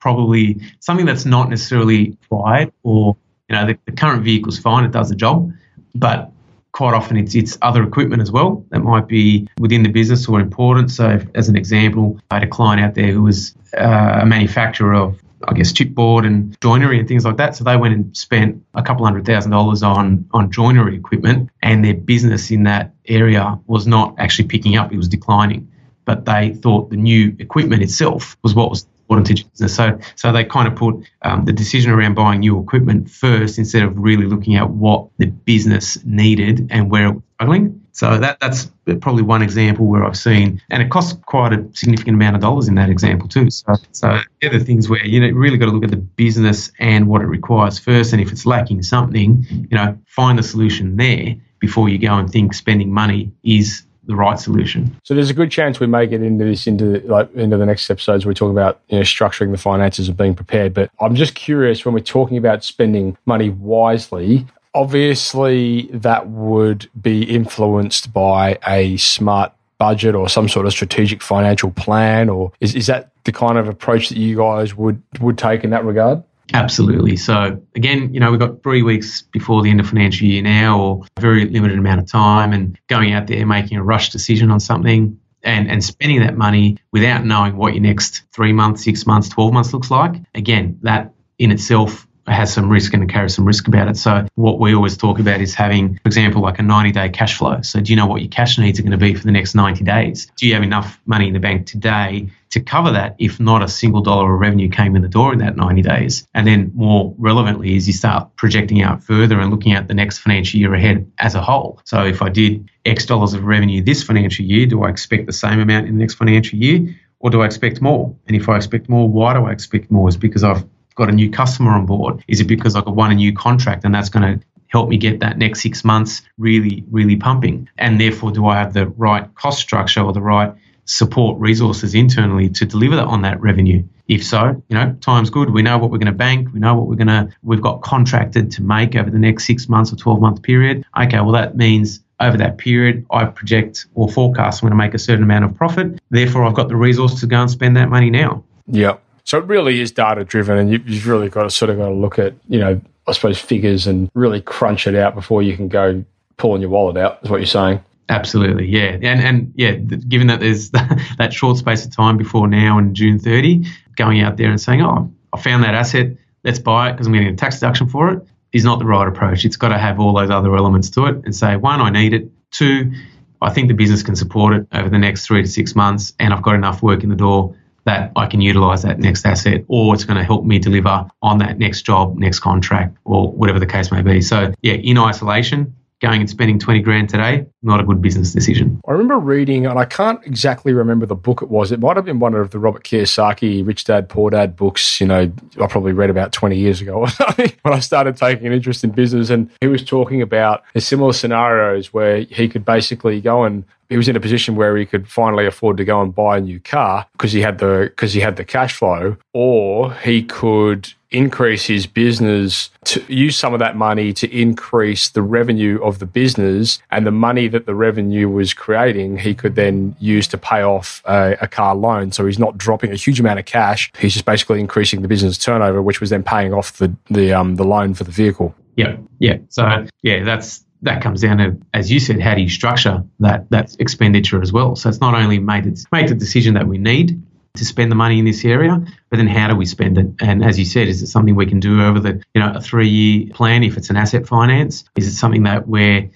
Probably 0.00 0.60
something 0.80 1.06
that's 1.06 1.24
not 1.24 1.48
necessarily 1.48 2.10
required, 2.22 2.72
or 2.82 3.16
you 3.48 3.56
know, 3.56 3.66
the, 3.66 3.78
the 3.86 3.92
current 3.92 4.22
vehicle's 4.22 4.58
fine, 4.58 4.84
it 4.84 4.92
does 4.92 5.08
the 5.08 5.16
job, 5.16 5.50
but 5.94 6.30
quite 6.72 6.94
often 6.94 7.16
it's 7.16 7.34
it's 7.34 7.56
other 7.62 7.82
equipment 7.82 8.20
as 8.22 8.32
well 8.32 8.64
that 8.70 8.80
might 8.80 9.06
be 9.06 9.46
within 9.60 9.82
the 9.82 9.88
business 9.88 10.28
or 10.28 10.40
important. 10.40 10.90
So, 10.90 11.20
as 11.34 11.48
an 11.48 11.56
example, 11.56 12.20
I 12.30 12.34
had 12.34 12.42
a 12.42 12.48
client 12.48 12.82
out 12.82 12.94
there 12.94 13.12
who 13.12 13.22
was 13.22 13.54
uh, 13.78 14.20
a 14.22 14.26
manufacturer 14.26 14.94
of 14.94 15.22
I 15.46 15.54
guess 15.54 15.72
chipboard 15.72 16.26
and 16.26 16.58
joinery 16.60 16.98
and 16.98 17.08
things 17.08 17.24
like 17.24 17.36
that. 17.36 17.56
So 17.56 17.64
they 17.64 17.76
went 17.76 17.94
and 17.94 18.16
spent 18.16 18.64
a 18.74 18.82
couple 18.82 19.04
hundred 19.04 19.26
thousand 19.26 19.50
dollars 19.50 19.82
on 19.82 20.28
on 20.32 20.50
joinery 20.50 20.96
equipment, 20.96 21.50
and 21.62 21.84
their 21.84 21.94
business 21.94 22.50
in 22.50 22.64
that 22.64 22.94
area 23.06 23.58
was 23.66 23.86
not 23.86 24.14
actually 24.18 24.48
picking 24.48 24.76
up; 24.76 24.92
it 24.92 24.96
was 24.96 25.08
declining. 25.08 25.68
But 26.04 26.24
they 26.24 26.54
thought 26.54 26.90
the 26.90 26.96
new 26.96 27.36
equipment 27.38 27.82
itself 27.82 28.36
was 28.42 28.54
what 28.54 28.70
was 28.70 28.86
important 29.12 29.38
to 29.38 29.44
business. 29.50 29.74
So 29.74 29.98
so 30.16 30.32
they 30.32 30.44
kind 30.44 30.68
of 30.68 30.76
put 30.76 31.04
um, 31.22 31.44
the 31.44 31.52
decision 31.52 31.92
around 31.92 32.14
buying 32.14 32.40
new 32.40 32.60
equipment 32.60 33.10
first 33.10 33.58
instead 33.58 33.82
of 33.82 33.98
really 33.98 34.26
looking 34.26 34.56
at 34.56 34.70
what 34.70 35.08
the 35.18 35.26
business 35.26 36.02
needed 36.04 36.68
and 36.70 36.90
where 36.90 37.06
it 37.06 37.14
was 37.14 37.22
struggling. 37.34 37.81
So 37.92 38.18
that 38.18 38.40
that's 38.40 38.70
probably 39.00 39.22
one 39.22 39.42
example 39.42 39.86
where 39.86 40.04
I've 40.04 40.16
seen, 40.16 40.60
and 40.70 40.82
it 40.82 40.90
costs 40.90 41.18
quite 41.26 41.52
a 41.52 41.64
significant 41.74 42.14
amount 42.14 42.36
of 42.36 42.42
dollars 42.42 42.66
in 42.66 42.74
that 42.76 42.88
example 42.88 43.28
too. 43.28 43.50
So, 43.50 43.74
so 43.92 44.18
they're 44.40 44.50
the 44.50 44.64
things 44.64 44.88
where 44.88 45.04
you 45.04 45.20
know 45.20 45.28
really 45.28 45.58
got 45.58 45.66
to 45.66 45.72
look 45.72 45.84
at 45.84 45.90
the 45.90 45.96
business 45.96 46.72
and 46.78 47.06
what 47.06 47.20
it 47.20 47.26
requires 47.26 47.78
first, 47.78 48.12
and 48.12 48.22
if 48.22 48.32
it's 48.32 48.46
lacking 48.46 48.82
something, 48.82 49.46
you 49.50 49.76
know, 49.76 49.96
find 50.06 50.38
the 50.38 50.42
solution 50.42 50.96
there 50.96 51.36
before 51.58 51.88
you 51.88 51.98
go 51.98 52.14
and 52.14 52.30
think 52.30 52.54
spending 52.54 52.92
money 52.92 53.30
is 53.44 53.84
the 54.04 54.16
right 54.16 54.38
solution. 54.38 54.96
So 55.04 55.14
there's 55.14 55.30
a 55.30 55.34
good 55.34 55.50
chance 55.50 55.78
we 55.78 55.86
may 55.86 56.06
get 56.06 56.22
into 56.22 56.44
this 56.44 56.66
into 56.66 57.00
like 57.06 57.32
into 57.34 57.56
the 57.56 57.66
next 57.66 57.88
episodes. 57.90 58.26
We 58.26 58.34
talk 58.34 58.50
about 58.50 58.80
you 58.88 58.98
know 58.98 59.02
structuring 59.02 59.52
the 59.52 59.58
finances 59.58 60.08
and 60.08 60.16
being 60.16 60.34
prepared. 60.34 60.74
But 60.74 60.90
I'm 61.00 61.14
just 61.14 61.34
curious 61.34 61.84
when 61.84 61.94
we're 61.94 62.00
talking 62.00 62.36
about 62.36 62.64
spending 62.64 63.16
money 63.26 63.50
wisely. 63.50 64.46
Obviously, 64.74 65.88
that 65.92 66.28
would 66.28 66.88
be 67.00 67.22
influenced 67.24 68.12
by 68.12 68.58
a 68.66 68.96
smart 68.96 69.52
budget 69.78 70.14
or 70.14 70.28
some 70.28 70.48
sort 70.48 70.64
of 70.64 70.72
strategic 70.72 71.22
financial 71.22 71.70
plan, 71.70 72.28
or 72.28 72.52
is, 72.60 72.74
is 72.74 72.86
that 72.86 73.10
the 73.24 73.32
kind 73.32 73.58
of 73.58 73.68
approach 73.68 74.08
that 74.08 74.18
you 74.18 74.36
guys 74.36 74.74
would 74.74 75.02
would 75.20 75.36
take 75.36 75.64
in 75.64 75.70
that 75.70 75.84
regard? 75.84 76.22
Absolutely. 76.54 77.16
So 77.16 77.60
again, 77.74 78.12
you 78.12 78.20
know, 78.20 78.30
we've 78.30 78.40
got 78.40 78.62
three 78.62 78.82
weeks 78.82 79.22
before 79.22 79.62
the 79.62 79.70
end 79.70 79.80
of 79.80 79.88
financial 79.88 80.26
year 80.26 80.42
now, 80.42 80.80
or 80.80 81.04
a 81.16 81.20
very 81.20 81.48
limited 81.48 81.78
amount 81.78 82.00
of 82.00 82.06
time, 82.06 82.52
and 82.52 82.78
going 82.88 83.12
out 83.12 83.26
there 83.26 83.46
making 83.46 83.78
a 83.78 83.82
rush 83.82 84.10
decision 84.10 84.50
on 84.50 84.60
something 84.60 85.18
and, 85.42 85.70
and 85.70 85.82
spending 85.82 86.20
that 86.20 86.36
money 86.36 86.78
without 86.92 87.24
knowing 87.24 87.56
what 87.56 87.74
your 87.74 87.82
next 87.82 88.22
three 88.32 88.52
months, 88.52 88.84
six 88.84 89.06
months, 89.06 89.28
12 89.28 89.52
months 89.52 89.72
looks 89.72 89.90
like. 89.90 90.14
Again, 90.34 90.78
that 90.82 91.12
in 91.38 91.50
itself 91.50 92.06
has 92.26 92.52
some 92.52 92.68
risk 92.68 92.94
and 92.94 93.08
carries 93.10 93.34
some 93.34 93.44
risk 93.44 93.66
about 93.68 93.88
it. 93.88 93.96
So 93.96 94.26
what 94.34 94.58
we 94.58 94.74
always 94.74 94.96
talk 94.96 95.18
about 95.18 95.40
is 95.40 95.54
having, 95.54 95.96
for 95.96 96.08
example, 96.08 96.42
like 96.42 96.58
a 96.58 96.62
90 96.62 96.92
day 96.92 97.08
cash 97.08 97.36
flow. 97.36 97.60
So 97.62 97.80
do 97.80 97.92
you 97.92 97.96
know 97.96 98.06
what 98.06 98.20
your 98.20 98.30
cash 98.30 98.58
needs 98.58 98.78
are 98.78 98.82
going 98.82 98.92
to 98.92 98.98
be 98.98 99.14
for 99.14 99.24
the 99.24 99.32
next 99.32 99.54
90 99.54 99.84
days? 99.84 100.30
Do 100.36 100.46
you 100.46 100.54
have 100.54 100.62
enough 100.62 101.00
money 101.06 101.26
in 101.26 101.34
the 101.34 101.40
bank 101.40 101.66
today 101.66 102.30
to 102.50 102.60
cover 102.60 102.92
that 102.92 103.16
if 103.18 103.40
not 103.40 103.62
a 103.62 103.68
single 103.68 104.02
dollar 104.02 104.32
of 104.32 104.38
revenue 104.38 104.68
came 104.68 104.94
in 104.94 105.02
the 105.02 105.08
door 105.08 105.32
in 105.32 105.40
that 105.40 105.56
90 105.56 105.82
days? 105.82 106.26
And 106.34 106.46
then 106.46 106.70
more 106.74 107.14
relevantly 107.18 107.74
is 107.74 107.86
you 107.86 107.92
start 107.92 108.34
projecting 108.36 108.82
out 108.82 109.02
further 109.02 109.40
and 109.40 109.50
looking 109.50 109.72
at 109.72 109.88
the 109.88 109.94
next 109.94 110.18
financial 110.18 110.60
year 110.60 110.74
ahead 110.74 111.10
as 111.18 111.34
a 111.34 111.42
whole. 111.42 111.80
So 111.84 112.04
if 112.04 112.22
I 112.22 112.28
did 112.28 112.68
X 112.84 113.06
dollars 113.06 113.34
of 113.34 113.44
revenue 113.44 113.82
this 113.82 114.02
financial 114.02 114.44
year, 114.44 114.66
do 114.66 114.84
I 114.84 114.90
expect 114.90 115.26
the 115.26 115.32
same 115.32 115.60
amount 115.60 115.88
in 115.88 115.94
the 115.94 116.00
next 116.00 116.14
financial 116.14 116.58
year? 116.58 116.94
Or 117.18 117.30
do 117.30 117.42
I 117.42 117.46
expect 117.46 117.80
more? 117.80 118.14
And 118.26 118.36
if 118.36 118.48
I 118.48 118.56
expect 118.56 118.88
more, 118.88 119.08
why 119.08 119.34
do 119.34 119.44
I 119.44 119.52
expect 119.52 119.92
more? 119.92 120.08
Is 120.08 120.16
because 120.16 120.42
I've 120.42 120.64
got 120.94 121.08
a 121.08 121.12
new 121.12 121.30
customer 121.30 121.72
on 121.72 121.86
board? 121.86 122.24
Is 122.28 122.40
it 122.40 122.44
because 122.44 122.76
I've 122.76 122.86
won 122.86 123.10
a 123.10 123.14
new 123.14 123.32
contract 123.32 123.84
and 123.84 123.94
that's 123.94 124.08
going 124.08 124.38
to 124.38 124.46
help 124.68 124.88
me 124.88 124.96
get 124.96 125.20
that 125.20 125.38
next 125.38 125.60
six 125.62 125.84
months 125.84 126.22
really, 126.38 126.84
really 126.90 127.16
pumping? 127.16 127.68
And 127.78 128.00
therefore, 128.00 128.32
do 128.32 128.46
I 128.46 128.56
have 128.56 128.72
the 128.72 128.86
right 128.88 129.32
cost 129.34 129.60
structure 129.60 130.00
or 130.00 130.12
the 130.12 130.22
right 130.22 130.54
support 130.84 131.38
resources 131.38 131.94
internally 131.94 132.48
to 132.48 132.66
deliver 132.66 132.96
that 132.96 133.06
on 133.06 133.22
that 133.22 133.40
revenue? 133.40 133.84
If 134.08 134.24
so, 134.24 134.62
you 134.68 134.76
know, 134.76 134.96
time's 135.00 135.30
good. 135.30 135.50
We 135.50 135.62
know 135.62 135.78
what 135.78 135.90
we're 135.90 135.98
going 135.98 136.06
to 136.06 136.12
bank. 136.12 136.52
We 136.52 136.60
know 136.60 136.74
what 136.74 136.88
we're 136.88 136.96
going 136.96 137.06
to, 137.06 137.28
we've 137.42 137.62
got 137.62 137.82
contracted 137.82 138.50
to 138.52 138.62
make 138.62 138.96
over 138.96 139.10
the 139.10 139.18
next 139.18 139.46
six 139.46 139.68
months 139.68 139.92
or 139.92 139.96
12 139.96 140.20
month 140.20 140.42
period. 140.42 140.84
Okay, 140.98 141.20
well, 141.20 141.32
that 141.32 141.56
means 141.56 142.00
over 142.20 142.36
that 142.36 142.58
period, 142.58 143.06
I 143.10 143.24
project 143.26 143.86
or 143.94 144.08
forecast 144.08 144.62
I'm 144.62 144.68
going 144.68 144.78
to 144.78 144.84
make 144.84 144.94
a 144.94 144.98
certain 144.98 145.22
amount 145.22 145.44
of 145.44 145.54
profit. 145.54 146.00
Therefore, 146.10 146.44
I've 146.44 146.54
got 146.54 146.68
the 146.68 146.76
resource 146.76 147.20
to 147.20 147.26
go 147.26 147.40
and 147.40 147.50
spend 147.50 147.76
that 147.76 147.88
money 147.88 148.10
now. 148.10 148.44
Yeah. 148.66 148.96
So 149.24 149.38
it 149.38 149.44
really 149.44 149.80
is 149.80 149.92
data 149.92 150.24
driven, 150.24 150.58
and 150.58 150.70
you, 150.70 150.78
have 150.78 151.06
really 151.06 151.28
got 151.28 151.44
to 151.44 151.50
sort 151.50 151.70
of 151.70 151.78
got 151.78 151.88
to 151.88 151.94
look 151.94 152.18
at, 152.18 152.34
you 152.48 152.58
know, 152.58 152.80
I 153.06 153.12
suppose 153.12 153.38
figures 153.38 153.86
and 153.86 154.10
really 154.14 154.40
crunch 154.40 154.86
it 154.86 154.94
out 154.94 155.14
before 155.14 155.42
you 155.42 155.56
can 155.56 155.68
go 155.68 156.04
pulling 156.36 156.60
your 156.60 156.70
wallet 156.70 156.96
out. 156.96 157.20
Is 157.22 157.30
what 157.30 157.38
you're 157.38 157.46
saying? 157.46 157.84
Absolutely, 158.08 158.66
yeah, 158.66 158.98
and 159.00 159.20
and 159.20 159.52
yeah, 159.56 159.72
given 159.72 160.26
that 160.26 160.40
there's 160.40 160.70
that 161.18 161.32
short 161.32 161.56
space 161.56 161.84
of 161.84 161.94
time 161.94 162.16
before 162.16 162.48
now 162.48 162.78
and 162.78 162.94
June 162.94 163.18
30, 163.18 163.64
going 163.96 164.20
out 164.20 164.36
there 164.36 164.50
and 164.50 164.60
saying, 164.60 164.82
oh, 164.82 165.12
I 165.32 165.40
found 165.40 165.64
that 165.64 165.74
asset, 165.74 166.16
let's 166.44 166.58
buy 166.58 166.90
it 166.90 166.92
because 166.92 167.06
I'm 167.06 167.12
getting 167.12 167.28
a 167.28 167.36
tax 167.36 167.56
deduction 167.56 167.88
for 167.88 168.10
it, 168.12 168.26
is 168.52 168.64
not 168.64 168.80
the 168.80 168.84
right 168.84 169.06
approach. 169.06 169.44
It's 169.44 169.56
got 169.56 169.68
to 169.68 169.78
have 169.78 170.00
all 170.00 170.12
those 170.12 170.30
other 170.30 170.54
elements 170.56 170.90
to 170.90 171.06
it 171.06 171.24
and 171.24 171.34
say, 171.34 171.56
one, 171.56 171.80
I 171.80 171.90
need 171.90 172.12
it. 172.12 172.30
Two, 172.50 172.92
I 173.40 173.50
think 173.50 173.68
the 173.68 173.74
business 173.74 174.02
can 174.02 174.14
support 174.14 174.54
it 174.54 174.66
over 174.72 174.88
the 174.88 174.98
next 174.98 175.26
three 175.26 175.42
to 175.42 175.48
six 175.48 175.74
months, 175.74 176.12
and 176.18 176.34
I've 176.34 176.42
got 176.42 176.54
enough 176.54 176.82
work 176.82 177.02
in 177.02 177.08
the 177.08 177.16
door 177.16 177.56
that 177.84 178.12
I 178.16 178.26
can 178.26 178.40
utilize 178.40 178.82
that 178.82 178.98
next 178.98 179.26
asset 179.26 179.64
or 179.68 179.94
it's 179.94 180.04
going 180.04 180.18
to 180.18 180.24
help 180.24 180.44
me 180.44 180.58
deliver 180.58 181.06
on 181.20 181.38
that 181.38 181.58
next 181.58 181.82
job, 181.82 182.16
next 182.16 182.40
contract, 182.40 182.96
or 183.04 183.32
whatever 183.32 183.58
the 183.58 183.66
case 183.66 183.90
may 183.90 184.02
be. 184.02 184.20
So, 184.20 184.52
yeah, 184.62 184.74
in 184.74 184.98
isolation, 184.98 185.74
going 186.02 186.20
and 186.20 186.28
spending 186.28 186.58
20 186.58 186.80
grand 186.80 187.08
today, 187.08 187.46
not 187.62 187.80
a 187.80 187.84
good 187.84 188.02
business 188.02 188.32
decision. 188.32 188.80
I 188.88 188.92
remember 188.92 189.18
reading, 189.18 189.66
and 189.66 189.78
I 189.78 189.84
can't 189.84 190.20
exactly 190.26 190.72
remember 190.72 191.06
the 191.06 191.14
book 191.14 191.42
it 191.42 191.48
was. 191.48 191.70
It 191.70 191.78
might 191.78 191.96
have 191.96 192.04
been 192.04 192.18
one 192.18 192.34
of 192.34 192.50
the 192.50 192.58
Robert 192.58 192.82
Kiyosaki 192.82 193.64
Rich 193.64 193.84
Dad 193.84 194.08
Poor 194.08 194.30
Dad 194.30 194.56
books, 194.56 195.00
you 195.00 195.06
know, 195.06 195.32
I 195.60 195.66
probably 195.68 195.92
read 195.92 196.10
about 196.10 196.32
20 196.32 196.58
years 196.58 196.80
ago 196.80 197.06
when 197.36 197.74
I 197.74 197.78
started 197.78 198.16
taking 198.16 198.48
an 198.48 198.52
interest 198.52 198.82
in 198.82 198.90
business. 198.90 199.30
And 199.30 199.48
he 199.60 199.68
was 199.68 199.84
talking 199.84 200.20
about 200.20 200.64
similar 200.76 201.12
scenarios 201.12 201.92
where 201.92 202.22
he 202.22 202.48
could 202.48 202.64
basically 202.64 203.20
go 203.20 203.44
and 203.44 203.64
he 203.92 203.96
was 203.96 204.08
in 204.08 204.16
a 204.16 204.20
position 204.20 204.56
where 204.56 204.76
he 204.76 204.86
could 204.86 205.06
finally 205.06 205.46
afford 205.46 205.76
to 205.76 205.84
go 205.84 206.00
and 206.00 206.14
buy 206.14 206.38
a 206.38 206.40
new 206.40 206.58
car 206.58 207.06
because 207.12 207.32
he 207.32 207.40
had 207.40 207.58
the 207.58 207.90
because 207.90 208.12
he 208.12 208.20
had 208.20 208.36
the 208.36 208.44
cash 208.44 208.74
flow, 208.74 209.16
or 209.32 209.92
he 209.94 210.22
could 210.22 210.92
increase 211.10 211.66
his 211.66 211.86
business 211.86 212.70
to 212.84 213.02
use 213.12 213.36
some 213.36 213.52
of 213.52 213.60
that 213.60 213.76
money 213.76 214.14
to 214.14 214.34
increase 214.34 215.10
the 215.10 215.20
revenue 215.20 215.78
of 215.82 215.98
the 215.98 216.06
business 216.06 216.78
and 216.90 217.06
the 217.06 217.10
money 217.10 217.48
that 217.48 217.66
the 217.66 217.74
revenue 217.74 218.30
was 218.30 218.54
creating 218.54 219.18
he 219.18 219.34
could 219.34 219.54
then 219.54 219.94
use 220.00 220.26
to 220.26 220.38
pay 220.38 220.62
off 220.62 221.02
a, 221.04 221.36
a, 221.42 221.46
car 221.46 221.74
loan. 221.74 222.10
So 222.12 222.24
he's 222.24 222.38
not 222.38 222.56
dropping 222.56 222.92
a 222.92 222.96
huge 222.96 223.20
amount 223.20 223.38
of 223.38 223.44
cash. 223.44 223.92
He's 223.98 224.14
just 224.14 224.24
basically 224.24 224.58
increasing 224.58 225.02
the 225.02 225.08
business 225.08 225.36
turnover 225.36 225.82
which 225.82 226.00
was 226.00 226.08
then 226.08 226.22
paying 226.22 226.54
off 226.54 226.78
the 226.78 226.94
the 227.10 227.32
um 227.32 227.56
the 227.56 227.64
loan 227.64 227.92
for 227.92 228.04
the 228.04 228.10
vehicle. 228.10 228.54
Yeah. 228.76 228.96
Yeah. 229.18 229.36
So 229.50 229.86
yeah 230.02 230.24
that's 230.24 230.64
that 230.82 231.02
comes 231.02 231.22
down 231.22 231.38
to, 231.38 231.56
as 231.72 231.90
you 231.90 232.00
said, 232.00 232.20
how 232.20 232.34
do 232.34 232.42
you 232.42 232.48
structure 232.48 233.04
that 233.20 233.48
that 233.50 233.74
expenditure 233.78 234.42
as 234.42 234.52
well? 234.52 234.76
So 234.76 234.88
it's 234.88 235.00
not 235.00 235.14
only 235.14 235.38
made 235.38 235.66
it's 235.66 235.86
made 235.92 236.08
the 236.08 236.14
decision 236.14 236.54
that 236.54 236.66
we 236.66 236.78
need 236.78 237.22
to 237.54 237.64
spend 237.64 237.90
the 237.90 237.96
money 237.96 238.18
in 238.18 238.24
this 238.24 238.44
area, 238.44 238.82
but 239.10 239.16
then 239.16 239.26
how 239.26 239.48
do 239.48 239.54
we 239.54 239.66
spend 239.66 239.98
it? 239.98 240.06
And 240.20 240.44
as 240.44 240.58
you 240.58 240.64
said, 240.64 240.88
is 240.88 241.02
it 241.02 241.08
something 241.08 241.34
we 241.34 241.46
can 241.46 241.60
do 241.60 241.82
over 241.82 242.00
the 242.00 242.22
you 242.34 242.40
know 242.40 242.52
a 242.54 242.60
three 242.60 242.88
year 242.88 243.28
plan 243.32 243.62
if 243.62 243.76
it's 243.76 243.90
an 243.90 243.96
asset 243.96 244.26
finance? 244.26 244.84
Is 244.96 245.06
it 245.06 245.14
something 245.14 245.44
that 245.44 245.68
we're 245.68 246.10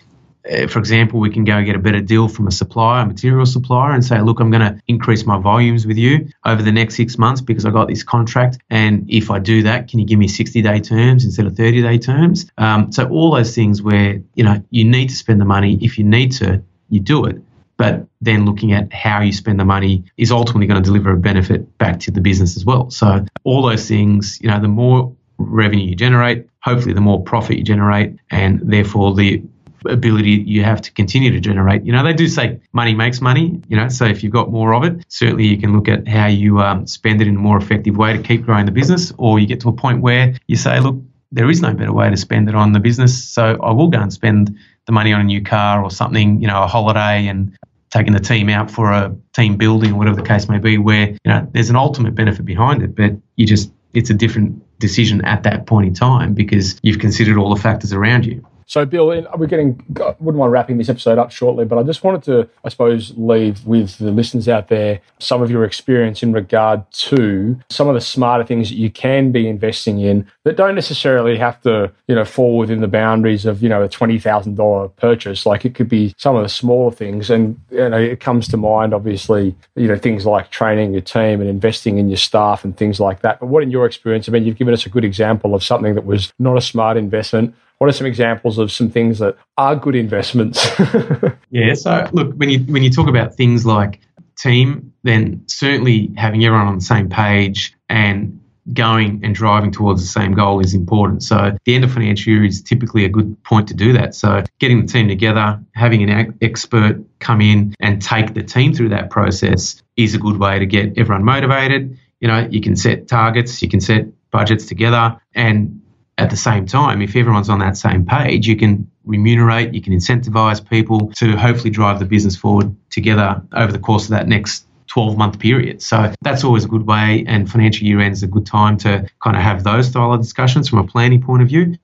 for 0.68 0.78
example, 0.78 1.20
we 1.20 1.30
can 1.30 1.44
go 1.44 1.62
get 1.64 1.76
a 1.76 1.78
better 1.78 2.00
deal 2.00 2.28
from 2.28 2.46
a 2.46 2.50
supplier, 2.50 3.02
a 3.02 3.06
material 3.06 3.46
supplier, 3.46 3.92
and 3.92 4.04
say, 4.04 4.20
look, 4.20 4.40
I'm 4.40 4.50
going 4.50 4.62
to 4.62 4.80
increase 4.86 5.26
my 5.26 5.38
volumes 5.38 5.86
with 5.86 5.96
you 5.96 6.28
over 6.44 6.62
the 6.62 6.72
next 6.72 6.96
six 6.96 7.18
months 7.18 7.40
because 7.40 7.64
I 7.64 7.70
got 7.70 7.88
this 7.88 8.02
contract. 8.02 8.58
And 8.70 9.10
if 9.10 9.30
I 9.30 9.38
do 9.38 9.62
that, 9.64 9.88
can 9.88 9.98
you 9.98 10.06
give 10.06 10.18
me 10.18 10.28
60 10.28 10.62
day 10.62 10.80
terms 10.80 11.24
instead 11.24 11.46
of 11.46 11.56
30 11.56 11.82
day 11.82 11.98
terms? 11.98 12.50
Um, 12.58 12.92
so 12.92 13.08
all 13.08 13.32
those 13.32 13.54
things 13.54 13.82
where, 13.82 14.20
you 14.34 14.44
know, 14.44 14.62
you 14.70 14.84
need 14.84 15.08
to 15.08 15.16
spend 15.16 15.40
the 15.40 15.44
money. 15.44 15.78
If 15.80 15.98
you 15.98 16.04
need 16.04 16.32
to, 16.32 16.62
you 16.88 17.00
do 17.00 17.24
it. 17.24 17.42
But 17.76 18.06
then 18.20 18.46
looking 18.46 18.72
at 18.72 18.92
how 18.92 19.20
you 19.20 19.32
spend 19.32 19.60
the 19.60 19.64
money 19.64 20.04
is 20.16 20.30
ultimately 20.30 20.66
going 20.66 20.82
to 20.82 20.86
deliver 20.86 21.10
a 21.10 21.16
benefit 21.16 21.76
back 21.76 22.00
to 22.00 22.10
the 22.10 22.20
business 22.20 22.56
as 22.56 22.64
well. 22.64 22.90
So 22.90 23.26
all 23.44 23.62
those 23.62 23.86
things, 23.86 24.38
you 24.40 24.48
know, 24.48 24.60
the 24.60 24.68
more 24.68 25.14
revenue 25.38 25.86
you 25.86 25.94
generate, 25.94 26.48
hopefully 26.62 26.94
the 26.94 27.00
more 27.00 27.22
profit 27.22 27.58
you 27.58 27.64
generate, 27.64 28.16
and 28.30 28.60
therefore 28.62 29.14
the 29.14 29.42
ability 29.88 30.30
you 30.30 30.62
have 30.64 30.80
to 30.82 30.92
continue 30.92 31.30
to 31.30 31.40
generate. 31.40 31.84
You 31.84 31.92
know, 31.92 32.04
they 32.04 32.12
do 32.12 32.28
say 32.28 32.60
money 32.72 32.94
makes 32.94 33.20
money, 33.20 33.60
you 33.68 33.76
know, 33.76 33.88
so 33.88 34.04
if 34.04 34.22
you've 34.22 34.32
got 34.32 34.50
more 34.50 34.74
of 34.74 34.84
it, 34.84 35.04
certainly 35.08 35.46
you 35.46 35.58
can 35.58 35.74
look 35.74 35.88
at 35.88 36.06
how 36.06 36.26
you 36.26 36.60
um, 36.60 36.86
spend 36.86 37.20
it 37.20 37.28
in 37.28 37.36
a 37.36 37.38
more 37.38 37.56
effective 37.56 37.96
way 37.96 38.16
to 38.16 38.22
keep 38.22 38.44
growing 38.44 38.66
the 38.66 38.72
business, 38.72 39.12
or 39.18 39.38
you 39.38 39.46
get 39.46 39.60
to 39.60 39.68
a 39.68 39.72
point 39.72 40.00
where 40.00 40.34
you 40.46 40.56
say, 40.56 40.80
look, 40.80 40.96
there 41.32 41.50
is 41.50 41.60
no 41.60 41.74
better 41.74 41.92
way 41.92 42.08
to 42.08 42.16
spend 42.16 42.48
it 42.48 42.54
on 42.54 42.72
the 42.72 42.80
business, 42.80 43.22
so 43.22 43.58
I 43.62 43.72
will 43.72 43.88
go 43.88 43.98
and 43.98 44.12
spend 44.12 44.56
the 44.86 44.92
money 44.92 45.12
on 45.12 45.20
a 45.20 45.24
new 45.24 45.42
car 45.42 45.82
or 45.82 45.90
something, 45.90 46.40
you 46.40 46.46
know, 46.46 46.62
a 46.62 46.66
holiday 46.66 47.26
and 47.26 47.56
taking 47.90 48.12
the 48.12 48.20
team 48.20 48.48
out 48.48 48.70
for 48.70 48.92
a 48.92 49.14
team 49.32 49.56
building 49.56 49.92
or 49.92 49.96
whatever 49.96 50.16
the 50.16 50.26
case 50.26 50.48
may 50.48 50.58
be, 50.58 50.78
where, 50.78 51.08
you 51.08 51.18
know, 51.26 51.48
there's 51.52 51.70
an 51.70 51.76
ultimate 51.76 52.14
benefit 52.14 52.44
behind 52.44 52.82
it, 52.82 52.94
but 52.94 53.12
you 53.36 53.46
just, 53.46 53.72
it's 53.94 54.10
a 54.10 54.14
different 54.14 54.62
decision 54.78 55.24
at 55.24 55.44
that 55.44 55.66
point 55.66 55.86
in 55.86 55.94
time 55.94 56.34
because 56.34 56.78
you've 56.82 56.98
considered 56.98 57.38
all 57.38 57.54
the 57.54 57.60
factors 57.60 57.92
around 57.92 58.26
you. 58.26 58.46
So, 58.68 58.84
Bill, 58.84 59.06
we're 59.06 59.46
getting, 59.46 59.80
I 60.00 60.16
wouldn't 60.18 60.40
mind 60.40 60.50
wrapping 60.50 60.76
this 60.76 60.88
episode 60.88 61.18
up 61.18 61.30
shortly, 61.30 61.64
but 61.64 61.78
I 61.78 61.84
just 61.84 62.02
wanted 62.02 62.24
to, 62.24 62.48
I 62.64 62.68
suppose, 62.68 63.12
leave 63.16 63.64
with 63.64 63.96
the 63.98 64.10
listeners 64.10 64.48
out 64.48 64.66
there 64.68 65.00
some 65.20 65.40
of 65.40 65.52
your 65.52 65.64
experience 65.64 66.20
in 66.20 66.32
regard 66.32 66.90
to 66.90 67.58
some 67.70 67.86
of 67.86 67.94
the 67.94 68.00
smarter 68.00 68.42
things 68.42 68.68
that 68.70 68.74
you 68.74 68.90
can 68.90 69.30
be 69.30 69.48
investing 69.48 70.00
in 70.00 70.26
that 70.42 70.56
don't 70.56 70.74
necessarily 70.74 71.38
have 71.38 71.60
to, 71.62 71.92
you 72.08 72.16
know, 72.16 72.24
fall 72.24 72.58
within 72.58 72.80
the 72.80 72.88
boundaries 72.88 73.46
of, 73.46 73.62
you 73.62 73.68
know, 73.68 73.84
a 73.84 73.88
$20,000 73.88 74.96
purchase. 74.96 75.46
Like 75.46 75.64
it 75.64 75.76
could 75.76 75.88
be 75.88 76.12
some 76.18 76.34
of 76.34 76.42
the 76.42 76.48
smaller 76.48 76.90
things. 76.90 77.30
And, 77.30 77.60
you 77.70 77.88
know, 77.88 77.98
it 77.98 78.18
comes 78.18 78.48
to 78.48 78.56
mind, 78.56 78.92
obviously, 78.92 79.54
you 79.76 79.86
know, 79.86 79.96
things 79.96 80.26
like 80.26 80.50
training 80.50 80.92
your 80.92 81.02
team 81.02 81.40
and 81.40 81.48
investing 81.48 81.98
in 81.98 82.08
your 82.08 82.16
staff 82.16 82.64
and 82.64 82.76
things 82.76 82.98
like 82.98 83.20
that. 83.20 83.38
But 83.38 83.46
what, 83.46 83.62
in 83.62 83.70
your 83.70 83.86
experience, 83.86 84.28
I 84.28 84.32
mean, 84.32 84.44
you've 84.44 84.58
given 84.58 84.74
us 84.74 84.86
a 84.86 84.88
good 84.88 85.04
example 85.04 85.54
of 85.54 85.62
something 85.62 85.94
that 85.94 86.04
was 86.04 86.32
not 86.40 86.56
a 86.58 86.60
smart 86.60 86.96
investment 86.96 87.54
what 87.78 87.88
are 87.88 87.92
some 87.92 88.06
examples 88.06 88.58
of 88.58 88.72
some 88.72 88.90
things 88.90 89.18
that 89.18 89.36
are 89.56 89.76
good 89.76 89.94
investments? 89.94 90.66
yeah. 91.50 91.74
So 91.74 92.08
look, 92.12 92.34
when 92.34 92.48
you 92.48 92.60
when 92.60 92.82
you 92.82 92.90
talk 92.90 93.08
about 93.08 93.34
things 93.34 93.66
like 93.66 94.00
team, 94.36 94.92
then 95.02 95.42
certainly 95.46 96.12
having 96.16 96.44
everyone 96.44 96.66
on 96.66 96.76
the 96.76 96.84
same 96.84 97.08
page 97.08 97.74
and 97.88 98.40
going 98.72 99.20
and 99.22 99.34
driving 99.34 99.70
towards 99.70 100.02
the 100.02 100.08
same 100.08 100.34
goal 100.34 100.60
is 100.60 100.74
important. 100.74 101.22
So 101.22 101.56
the 101.64 101.74
end 101.74 101.84
of 101.84 101.92
financial 101.92 102.32
year 102.32 102.44
is 102.44 102.60
typically 102.60 103.04
a 103.04 103.08
good 103.08 103.40
point 103.44 103.68
to 103.68 103.74
do 103.74 103.92
that. 103.92 104.14
So 104.14 104.42
getting 104.58 104.80
the 104.84 104.92
team 104.92 105.08
together, 105.08 105.60
having 105.74 106.08
an 106.08 106.36
expert 106.40 107.00
come 107.20 107.40
in 107.40 107.74
and 107.80 108.02
take 108.02 108.34
the 108.34 108.42
team 108.42 108.74
through 108.74 108.88
that 108.88 109.10
process 109.10 109.80
is 109.96 110.14
a 110.14 110.18
good 110.18 110.38
way 110.38 110.58
to 110.58 110.66
get 110.66 110.98
everyone 110.98 111.24
motivated. 111.24 111.96
You 112.20 112.28
know, 112.28 112.48
you 112.50 112.60
can 112.60 112.74
set 112.74 113.06
targets, 113.06 113.62
you 113.62 113.68
can 113.68 113.80
set 113.80 114.06
budgets 114.30 114.66
together 114.66 115.20
and 115.34 115.80
at 116.18 116.30
the 116.30 116.36
same 116.36 116.66
time, 116.66 117.02
if 117.02 117.14
everyone's 117.14 117.50
on 117.50 117.58
that 117.58 117.76
same 117.76 118.04
page, 118.06 118.46
you 118.46 118.56
can 118.56 118.90
remunerate, 119.04 119.74
you 119.74 119.82
can 119.82 119.92
incentivize 119.92 120.66
people 120.66 121.12
to 121.16 121.36
hopefully 121.36 121.70
drive 121.70 121.98
the 121.98 122.06
business 122.06 122.36
forward 122.36 122.74
together 122.90 123.42
over 123.54 123.70
the 123.70 123.78
course 123.78 124.04
of 124.04 124.10
that 124.10 124.26
next 124.26 124.66
12 124.86 125.18
month 125.18 125.38
period. 125.38 125.82
So 125.82 126.12
that's 126.22 126.42
always 126.42 126.64
a 126.64 126.68
good 126.68 126.86
way, 126.86 127.24
and 127.26 127.50
financial 127.50 127.86
year 127.86 128.00
end 128.00 128.14
is 128.14 128.22
a 128.22 128.26
good 128.26 128.46
time 128.46 128.78
to 128.78 129.06
kind 129.22 129.36
of 129.36 129.42
have 129.42 129.62
those 129.62 129.88
style 129.88 130.12
of 130.12 130.20
discussions 130.20 130.68
from 130.68 130.78
a 130.78 130.84
planning 130.86 131.20
point 131.20 131.42
of 131.42 131.48
view. 131.48 131.76